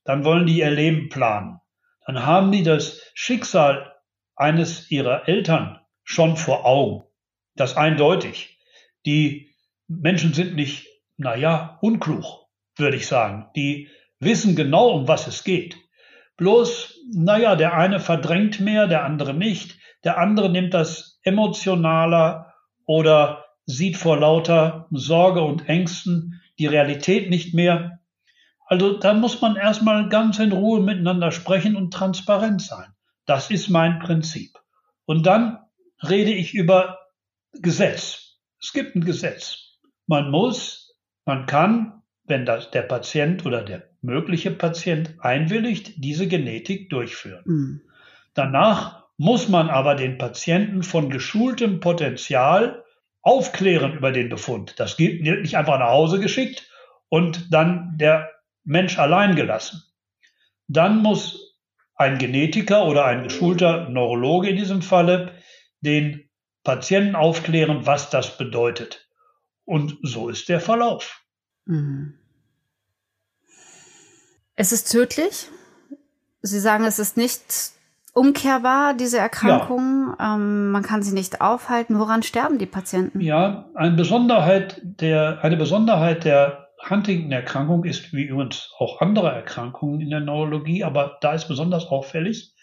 Dann 0.02 0.24
wollen 0.24 0.46
die 0.46 0.58
ihr 0.58 0.70
Leben 0.72 1.10
planen. 1.10 1.60
Dann 2.06 2.26
haben 2.26 2.50
die 2.50 2.64
das 2.64 3.00
Schicksal 3.14 3.94
eines 4.34 4.90
ihrer 4.90 5.28
Eltern 5.28 5.78
schon 6.02 6.36
vor 6.36 6.66
Augen. 6.66 7.04
Das 7.54 7.76
eindeutig. 7.76 8.58
Die 9.06 9.54
Menschen 9.86 10.34
sind 10.34 10.56
nicht, 10.56 10.88
naja, 11.16 11.78
unklug, 11.82 12.48
würde 12.74 12.96
ich 12.96 13.06
sagen. 13.06 13.46
Die 13.54 13.90
wissen 14.18 14.56
genau, 14.56 14.90
um 14.90 15.06
was 15.06 15.28
es 15.28 15.44
geht. 15.44 15.76
Bloß, 16.42 16.98
naja, 17.14 17.54
der 17.54 17.74
eine 17.74 18.00
verdrängt 18.00 18.58
mehr, 18.58 18.88
der 18.88 19.04
andere 19.04 19.32
nicht. 19.32 19.78
Der 20.02 20.18
andere 20.18 20.50
nimmt 20.50 20.74
das 20.74 21.20
emotionaler 21.22 22.52
oder 22.84 23.44
sieht 23.64 23.96
vor 23.96 24.18
lauter 24.18 24.88
Sorge 24.90 25.42
und 25.42 25.68
Ängsten 25.68 26.40
die 26.58 26.66
Realität 26.66 27.30
nicht 27.30 27.54
mehr. 27.54 28.00
Also 28.66 28.98
da 28.98 29.14
muss 29.14 29.40
man 29.40 29.54
erstmal 29.54 30.08
ganz 30.08 30.40
in 30.40 30.50
Ruhe 30.50 30.80
miteinander 30.80 31.30
sprechen 31.30 31.76
und 31.76 31.94
transparent 31.94 32.60
sein. 32.60 32.92
Das 33.24 33.52
ist 33.52 33.68
mein 33.68 34.00
Prinzip. 34.00 34.58
Und 35.04 35.24
dann 35.26 35.60
rede 36.02 36.32
ich 36.32 36.54
über 36.54 36.98
Gesetz. 37.52 38.40
Es 38.60 38.72
gibt 38.72 38.96
ein 38.96 39.04
Gesetz. 39.04 39.78
Man 40.08 40.32
muss, 40.32 40.98
man 41.24 41.46
kann, 41.46 42.01
wenn 42.32 42.46
das 42.46 42.70
der 42.70 42.80
Patient 42.80 43.44
oder 43.44 43.62
der 43.62 43.82
mögliche 44.00 44.50
Patient 44.50 45.16
einwilligt, 45.20 46.02
diese 46.02 46.26
Genetik 46.26 46.88
durchführen. 46.88 47.42
Mhm. 47.44 47.80
Danach 48.32 49.04
muss 49.18 49.50
man 49.50 49.68
aber 49.68 49.94
den 49.96 50.16
Patienten 50.16 50.82
von 50.82 51.10
geschultem 51.10 51.80
Potenzial 51.80 52.84
aufklären 53.20 53.92
über 53.92 54.12
den 54.12 54.30
Befund. 54.30 54.80
Das 54.80 54.96
geht 54.96 55.22
nicht 55.22 55.58
einfach 55.58 55.78
nach 55.78 55.90
Hause 55.90 56.20
geschickt 56.20 56.70
und 57.10 57.52
dann 57.52 57.98
der 57.98 58.30
Mensch 58.64 58.98
allein 58.98 59.36
gelassen. 59.36 59.82
Dann 60.68 61.02
muss 61.02 61.58
ein 61.96 62.16
Genetiker 62.16 62.86
oder 62.86 63.04
ein 63.04 63.24
geschulter 63.24 63.90
Neurologe 63.90 64.48
in 64.48 64.56
diesem 64.56 64.80
Falle 64.80 65.32
den 65.82 66.30
Patienten 66.64 67.14
aufklären, 67.14 67.84
was 67.84 68.08
das 68.08 68.38
bedeutet. 68.38 69.06
Und 69.66 69.98
so 70.00 70.30
ist 70.30 70.48
der 70.48 70.60
Verlauf. 70.60 71.22
Mhm. 71.66 72.21
Es 74.56 74.72
ist 74.72 74.90
tödlich. 74.90 75.48
Sie 76.42 76.60
sagen, 76.60 76.84
es 76.84 76.98
ist 76.98 77.16
nicht 77.16 77.42
umkehrbar, 78.14 78.94
diese 78.94 79.18
Erkrankung. 79.18 80.14
Ja. 80.18 80.34
Ähm, 80.34 80.70
man 80.70 80.82
kann 80.82 81.02
sie 81.02 81.14
nicht 81.14 81.40
aufhalten. 81.40 81.98
Woran 81.98 82.22
sterben 82.22 82.58
die 82.58 82.66
Patienten? 82.66 83.20
Ja, 83.20 83.70
eine 83.74 83.96
Besonderheit 83.96 84.80
der, 84.82 85.42
eine 85.42 85.56
Besonderheit 85.56 86.24
der 86.24 86.68
Huntington-Erkrankung 86.88 87.84
ist, 87.84 88.12
wie 88.12 88.24
übrigens 88.24 88.70
auch 88.78 89.00
andere 89.00 89.30
Erkrankungen 89.30 90.00
in 90.00 90.10
der 90.10 90.20
Neurologie, 90.20 90.84
aber 90.84 91.18
da 91.20 91.32
ist 91.32 91.46
besonders 91.46 91.86
auffällig, 91.86 92.54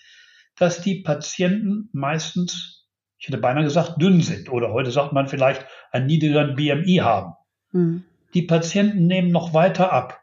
dass 0.57 0.81
die 0.81 1.01
Patienten 1.01 1.89
meistens, 1.93 2.85
ich 3.17 3.27
hätte 3.27 3.37
beinahe 3.37 3.63
gesagt, 3.63 4.01
dünn 4.01 4.21
sind 4.21 4.51
oder 4.51 4.73
heute 4.73 4.91
sagt 4.91 5.13
man 5.13 5.27
vielleicht 5.27 5.65
einen 5.91 6.07
niedrigeren 6.07 6.55
BMI 6.55 6.97
haben. 6.97 7.33
Mhm. 7.71 8.03
Die 8.33 8.41
Patienten 8.43 9.07
nehmen 9.07 9.31
noch 9.31 9.53
weiter 9.53 9.93
ab. 9.93 10.21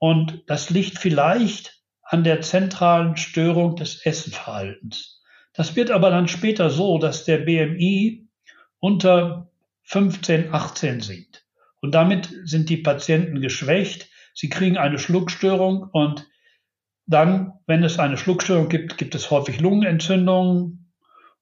Und 0.00 0.42
das 0.46 0.70
liegt 0.70 0.98
vielleicht 0.98 1.78
an 2.02 2.24
der 2.24 2.40
zentralen 2.40 3.16
Störung 3.16 3.76
des 3.76 4.04
Essenverhaltens. 4.04 5.22
Das 5.52 5.76
wird 5.76 5.90
aber 5.90 6.10
dann 6.10 6.26
später 6.26 6.70
so, 6.70 6.98
dass 6.98 7.26
der 7.26 7.38
BMI 7.38 8.26
unter 8.78 9.52
15, 9.84 10.54
18 10.54 11.00
sinkt. 11.02 11.44
Und 11.82 11.94
damit 11.94 12.30
sind 12.44 12.70
die 12.70 12.78
Patienten 12.78 13.42
geschwächt. 13.42 14.08
Sie 14.32 14.48
kriegen 14.48 14.78
eine 14.78 14.98
Schluckstörung 14.98 15.82
und 15.92 16.26
dann, 17.06 17.52
wenn 17.66 17.84
es 17.84 17.98
eine 17.98 18.16
Schluckstörung 18.16 18.70
gibt, 18.70 18.96
gibt 18.96 19.14
es 19.14 19.30
häufig 19.30 19.60
Lungenentzündungen. 19.60 20.92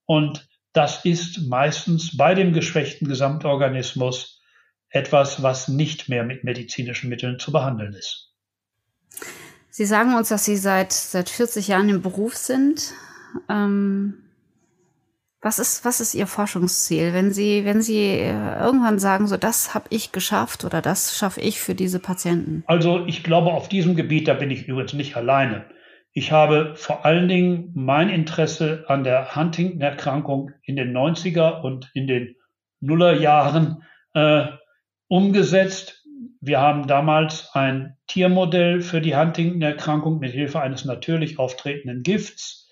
Und 0.05 0.49
das 0.73 1.05
ist 1.05 1.47
meistens 1.49 2.17
bei 2.17 2.35
dem 2.35 2.53
geschwächten 2.53 3.07
Gesamtorganismus 3.07 4.43
etwas, 4.89 5.43
was 5.43 5.69
nicht 5.69 6.09
mehr 6.09 6.25
mit 6.25 6.43
medizinischen 6.43 7.09
Mitteln 7.09 7.39
zu 7.39 7.53
behandeln 7.53 7.93
ist. 7.93 8.28
Sie 9.71 9.85
sagen 9.85 10.15
uns, 10.15 10.29
dass 10.29 10.45
Sie 10.45 10.57
seit, 10.57 10.93
seit 10.93 11.29
40 11.29 11.69
Jahren 11.69 11.89
im 11.89 12.03
Beruf 12.03 12.35
sind. 12.35 12.95
Ähm, 13.49 14.25
was 15.41 15.61
ist, 15.61 15.85
was 15.85 16.01
ist 16.01 16.15
Ihr 16.15 16.27
Forschungsziel? 16.27 17.13
Wenn 17.13 17.33
Sie, 17.33 17.65
wenn 17.65 17.81
Sie 17.81 17.99
äh, 17.99 18.59
irgendwann 18.61 18.99
sagen, 18.99 19.29
so 19.29 19.37
das 19.37 19.75
habe 19.75 19.87
ich 19.91 20.11
geschafft 20.11 20.65
oder 20.65 20.83
das 20.83 21.17
schaffe 21.17 21.41
ich 21.41 21.61
für 21.61 21.77
diese 21.77 22.01
Patienten? 22.01 22.65
Also 22.67 23.07
ich 23.07 23.23
glaube, 23.23 23.53
auf 23.53 23.69
diesem 23.69 23.95
Gebiet, 23.95 24.27
da 24.27 24.35
bin 24.35 24.51
ich 24.51 24.67
übrigens 24.67 24.95
nicht 24.95 25.17
alleine. 25.17 25.67
Ich 26.13 26.33
habe 26.33 26.75
vor 26.75 27.05
allen 27.05 27.29
Dingen 27.29 27.71
mein 27.75 28.09
Interesse 28.09 28.85
an 28.89 29.05
der 29.05 29.37
Huntington-Erkrankung 29.37 30.51
in 30.65 30.75
den 30.75 30.97
90er 30.97 31.61
und 31.61 31.89
in 31.95 32.09
den 32.09 32.35
Nullerjahren 32.81 33.85
äh, 34.15 34.47
umgesetzt 35.07 35.98
wir 36.41 36.61
haben 36.61 36.87
damals 36.87 37.51
ein 37.55 37.97
Tiermodell 38.07 38.81
für 38.81 39.01
die 39.01 39.17
Huntington-Erkrankung 39.17 40.19
mit 40.19 40.33
Hilfe 40.33 40.61
eines 40.61 40.85
natürlich 40.85 41.39
auftretenden 41.39 42.03
Gifts 42.03 42.71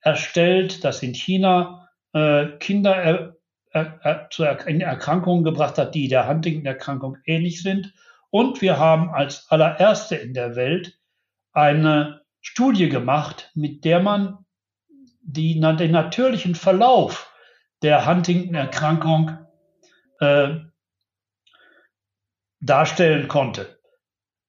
erstellt, 0.00 0.84
das 0.84 1.02
in 1.02 1.14
China 1.14 1.88
äh, 2.12 2.46
Kinder 2.58 2.94
er, 2.94 3.36
er, 3.70 3.98
er, 4.02 4.30
zu 4.30 4.44
er 4.44 4.66
in 4.66 4.80
Erkrankungen 4.80 5.44
gebracht 5.44 5.78
hat, 5.78 5.94
die 5.94 6.08
der 6.08 6.28
Huntington-Erkrankung 6.28 7.18
ähnlich 7.24 7.62
sind. 7.62 7.92
Und 8.30 8.60
wir 8.62 8.78
haben 8.78 9.10
als 9.10 9.50
allererste 9.50 10.16
in 10.16 10.34
der 10.34 10.54
Welt 10.54 10.98
eine 11.52 12.22
Studie 12.40 12.88
gemacht, 12.88 13.50
mit 13.54 13.84
der 13.84 14.00
man 14.00 14.44
die, 15.22 15.58
den 15.58 15.90
natürlichen 15.90 16.54
Verlauf 16.54 17.32
der 17.82 18.06
Huntington-Erkrankung 18.06 19.38
äh, 20.20 20.56
darstellen 22.60 23.28
konnte. 23.28 23.78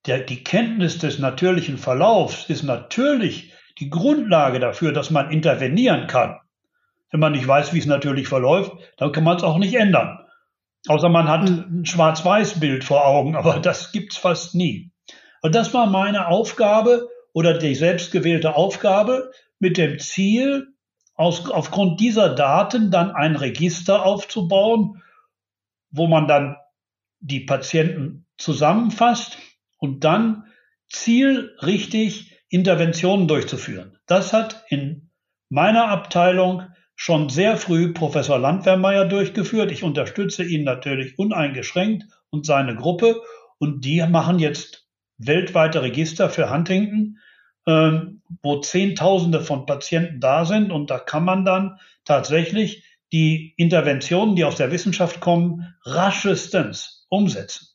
Der, 0.05 0.19
die 0.19 0.43
Kenntnis 0.43 0.97
des 0.97 1.19
natürlichen 1.19 1.77
Verlaufs 1.77 2.49
ist 2.49 2.63
natürlich 2.63 3.53
die 3.79 3.89
Grundlage 3.89 4.59
dafür, 4.59 4.91
dass 4.91 5.11
man 5.11 5.31
intervenieren 5.31 6.07
kann. 6.07 6.39
Wenn 7.11 7.19
man 7.19 7.31
nicht 7.33 7.47
weiß, 7.47 7.73
wie 7.73 7.79
es 7.79 7.85
natürlich 7.85 8.27
verläuft, 8.27 8.71
dann 8.97 9.11
kann 9.11 9.23
man 9.23 9.37
es 9.37 9.43
auch 9.43 9.57
nicht 9.57 9.75
ändern. 9.75 10.19
Außer 10.87 11.09
man 11.09 11.27
hat 11.27 11.49
ein 11.49 11.85
Schwarz-Weiß-Bild 11.85 12.83
vor 12.83 13.05
Augen, 13.05 13.35
aber 13.35 13.59
das 13.61 13.91
gibt's 13.91 14.17
fast 14.17 14.55
nie. 14.55 14.91
Und 15.41 15.55
das 15.55 15.73
war 15.73 15.87
meine 15.87 16.27
Aufgabe 16.27 17.09
oder 17.33 17.57
die 17.57 17.75
selbstgewählte 17.75 18.55
Aufgabe 18.55 19.31
mit 19.59 19.77
dem 19.77 19.99
Ziel, 19.99 20.67
aus, 21.15 21.49
aufgrund 21.49 21.99
dieser 21.99 22.33
Daten 22.33 22.91
dann 22.91 23.11
ein 23.11 23.35
Register 23.35 24.05
aufzubauen, 24.05 25.03
wo 25.91 26.07
man 26.07 26.27
dann 26.27 26.55
die 27.19 27.41
Patienten 27.41 28.25
zusammenfasst 28.38 29.38
und 29.77 30.03
dann 30.03 30.45
zielrichtig 30.89 32.38
Interventionen 32.49 33.27
durchzuführen. 33.27 33.97
Das 34.08 34.34
hat 34.34 34.63
in 34.69 35.12
meiner 35.49 35.89
Abteilung 35.89 36.63
schon 36.95 37.29
sehr 37.29 37.58
früh 37.58 37.93
Professor 37.93 38.38
Landwehrmeier 38.38 39.05
durchgeführt. 39.05 39.71
Ich 39.71 39.84
unterstütze 39.84 40.43
ihn 40.43 40.63
natürlich 40.63 41.17
uneingeschränkt 41.17 42.05
und 42.29 42.45
seine 42.45 42.75
Gruppe. 42.75 43.21
Und 43.58 43.86
die 43.86 44.05
machen 44.05 44.39
jetzt 44.39 44.88
weltweite 45.17 45.82
Register 45.82 46.29
für 46.29 46.49
Huntington, 46.49 47.19
äh, 47.65 48.01
wo 48.41 48.60
Zehntausende 48.60 49.41
von 49.41 49.65
Patienten 49.65 50.19
da 50.19 50.45
sind. 50.45 50.71
Und 50.71 50.89
da 50.89 50.99
kann 50.99 51.23
man 51.23 51.45
dann 51.45 51.77
tatsächlich 52.03 52.84
die 53.12 53.53
Interventionen, 53.58 54.36
die 54.36 54.43
aus 54.43 54.55
der 54.55 54.71
Wissenschaft 54.71 55.19
kommen, 55.19 55.73
raschestens 55.84 56.98
umsetzen. 57.09 57.67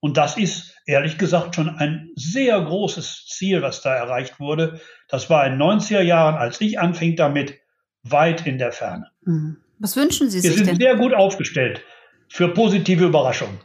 Und 0.00 0.16
das 0.18 0.36
ist 0.36 0.76
ehrlich 0.86 1.16
gesagt 1.16 1.54
schon 1.54 1.70
ein 1.70 2.10
sehr 2.14 2.60
großes 2.60 3.26
Ziel, 3.26 3.62
was 3.62 3.80
da 3.80 3.94
erreicht 3.94 4.38
wurde. 4.38 4.80
Das 5.08 5.30
war 5.30 5.46
in 5.46 5.56
90er 5.56 6.02
Jahren, 6.02 6.34
als 6.34 6.60
ich 6.60 6.78
anfing 6.78 7.16
damit, 7.16 7.58
weit 8.02 8.46
in 8.46 8.58
der 8.58 8.72
Ferne. 8.72 9.06
Mhm. 9.22 9.56
Was 9.78 9.96
wünschen 9.96 10.30
Sie 10.30 10.40
sich 10.40 10.50
Wir 10.50 10.56
sind 10.58 10.66
denn? 10.68 10.76
sehr 10.76 10.96
gut 10.96 11.14
aufgestellt 11.14 11.82
für 12.28 12.48
positive 12.48 13.04
Überraschungen. 13.04 13.58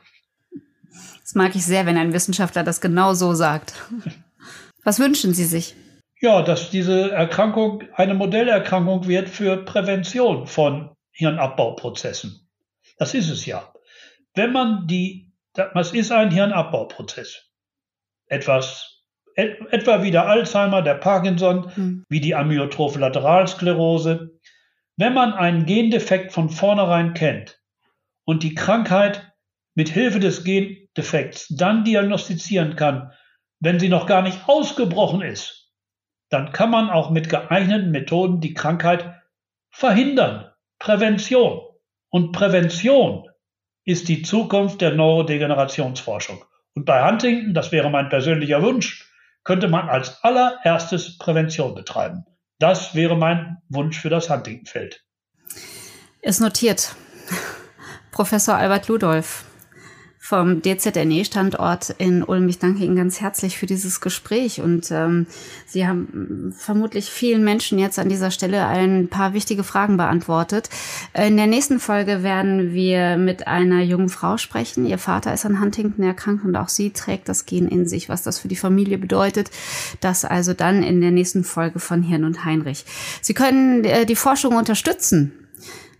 Das 1.21 1.35
mag 1.35 1.55
ich 1.55 1.65
sehr, 1.65 1.85
wenn 1.85 1.97
ein 1.97 2.13
Wissenschaftler 2.13 2.63
das 2.63 2.81
genau 2.81 3.13
so 3.13 3.33
sagt. 3.33 3.73
Was 4.83 4.99
wünschen 4.99 5.33
Sie 5.33 5.45
sich? 5.45 5.75
Ja, 6.21 6.41
dass 6.41 6.69
diese 6.69 7.11
Erkrankung 7.11 7.83
eine 7.93 8.13
Modellerkrankung 8.13 9.07
wird 9.07 9.29
für 9.29 9.57
Prävention 9.57 10.47
von 10.47 10.91
Hirnabbauprozessen. 11.11 12.47
Das 12.97 13.13
ist 13.13 13.29
es 13.29 13.45
ja. 13.45 13.71
Wenn 14.39 14.53
man 14.53 14.87
die, 14.87 15.33
das 15.53 15.91
ist 15.91 16.13
ein 16.13 16.31
Hirnabbauprozess. 16.31 17.51
Etwas, 18.27 19.03
et, 19.35 19.59
etwa 19.73 20.01
wie 20.01 20.11
der 20.11 20.29
Alzheimer, 20.29 20.81
der 20.81 20.93
Parkinson, 20.93 21.75
hm. 21.75 22.05
wie 22.07 22.21
die 22.21 22.35
amyotrophe 22.35 22.99
Lateralsklerose. 22.99 24.39
Wenn 24.95 25.13
man 25.13 25.33
einen 25.33 25.65
Gendefekt 25.65 26.31
von 26.31 26.49
vornherein 26.49 27.13
kennt 27.13 27.61
und 28.23 28.43
die 28.43 28.55
Krankheit 28.55 29.29
mit 29.75 29.89
Hilfe 29.89 30.21
des 30.21 30.45
Gendefekts 30.45 31.49
dann 31.49 31.83
diagnostizieren 31.83 32.77
kann, 32.77 33.11
wenn 33.59 33.77
sie 33.77 33.89
noch 33.89 34.05
gar 34.05 34.21
nicht 34.21 34.47
ausgebrochen 34.47 35.21
ist, 35.21 35.69
dann 36.29 36.53
kann 36.53 36.69
man 36.69 36.89
auch 36.89 37.09
mit 37.09 37.27
geeigneten 37.27 37.91
Methoden 37.91 38.39
die 38.39 38.53
Krankheit 38.53 39.21
verhindern. 39.69 40.49
Prävention. 40.79 41.59
Und 42.09 42.31
Prävention 42.31 43.28
ist 43.89 44.07
die 44.07 44.21
Zukunft 44.21 44.81
der 44.81 44.93
Neurodegenerationsforschung. 44.93 46.45
Und 46.75 46.85
bei 46.85 47.03
Huntington, 47.03 47.55
das 47.55 47.71
wäre 47.71 47.89
mein 47.89 48.09
persönlicher 48.09 48.61
Wunsch, 48.61 49.11
könnte 49.43 49.67
man 49.67 49.89
als 49.89 50.23
allererstes 50.23 51.17
Prävention 51.17 51.73
betreiben. 51.73 52.23
Das 52.59 52.93
wäre 52.93 53.17
mein 53.17 53.57
Wunsch 53.67 53.99
für 53.99 54.11
das 54.11 54.29
Huntington-Feld. 54.29 55.03
Ist 56.21 56.39
notiert. 56.39 56.95
Professor 58.11 58.57
Albert 58.57 58.89
Ludolf, 58.89 59.45
vom 60.21 60.61
DZNE-Standort 60.61 61.95
in 61.97 62.23
Ulm. 62.23 62.49
Ich 62.49 62.59
danke 62.59 62.83
Ihnen 62.83 62.97
ganz 62.97 63.21
herzlich 63.21 63.57
für 63.57 63.65
dieses 63.65 64.01
Gespräch 64.01 64.59
und 64.61 64.91
ähm, 64.91 65.27
Sie 65.65 65.87
haben 65.87 66.53
vermutlich 66.55 67.09
vielen 67.09 67.43
Menschen 67.43 67.79
jetzt 67.79 67.97
an 67.97 68.09
dieser 68.09 68.29
Stelle 68.29 68.67
ein 68.67 69.07
paar 69.07 69.33
wichtige 69.33 69.63
Fragen 69.63 69.95
beantwortet. 69.95 70.69
In 71.13 71.37
der 71.37 71.47
nächsten 71.47 71.79
Folge 71.79 72.21
werden 72.21 72.73
wir 72.73 73.15
mit 73.15 73.47
einer 73.47 73.81
jungen 73.81 74.09
Frau 74.09 74.37
sprechen. 74.37 74.85
Ihr 74.85 74.97
Vater 74.97 75.33
ist 75.33 75.45
an 75.45 75.61
Huntington 75.61 76.03
erkrankt 76.03 76.43
und 76.43 76.55
auch 76.57 76.69
sie 76.69 76.91
trägt 76.91 77.29
das 77.29 77.45
Gen 77.45 77.69
in 77.69 77.87
sich, 77.87 78.09
was 78.09 78.21
das 78.21 78.39
für 78.39 78.49
die 78.49 78.57
Familie 78.57 78.97
bedeutet. 78.97 79.49
Das 80.01 80.25
also 80.25 80.53
dann 80.53 80.83
in 80.83 80.99
der 80.99 81.11
nächsten 81.11 81.45
Folge 81.45 81.79
von 81.79 82.03
Hirn 82.03 82.25
und 82.25 82.43
Heinrich. 82.43 82.85
Sie 83.21 83.33
können 83.33 83.85
äh, 83.85 84.05
die 84.05 84.17
Forschung 84.17 84.57
unterstützen 84.57 85.31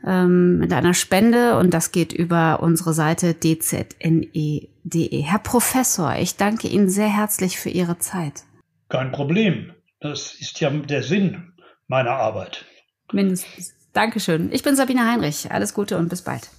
ähm, 0.06 0.58
mit 0.60 0.74
einer 0.74 0.94
Spende 0.94 1.58
und 1.58 1.74
das 1.74 1.92
geht 1.92 2.14
über 2.14 2.62
unsere 2.62 2.94
Seite 2.94 3.40
dzne.de. 3.40 5.22
Herr 5.22 5.40
Professor, 5.40 6.16
ich 6.16 6.38
danke 6.38 6.68
Ihnen 6.68 6.90
sehr 6.90 7.08
herzlich 7.08 7.60
für 7.60 7.70
Ihre 7.70 7.98
Zeit. 8.00 8.44
Kein 8.90 9.12
Problem. 9.12 9.74
Das 10.00 10.34
ist 10.34 10.60
ja 10.62 10.70
der 10.70 11.04
Sinn 11.04 11.54
meiner 11.88 12.12
Arbeit. 12.12 12.66
Mindestens. 13.12 13.74
Dankeschön. 13.94 14.52
Ich 14.52 14.64
bin 14.64 14.76
Sabine 14.76 15.06
Heinrich. 15.12 15.52
Alles 15.52 15.74
Gute 15.74 15.98
und 15.98 16.10
bis 16.10 16.22
bald. 16.22 16.50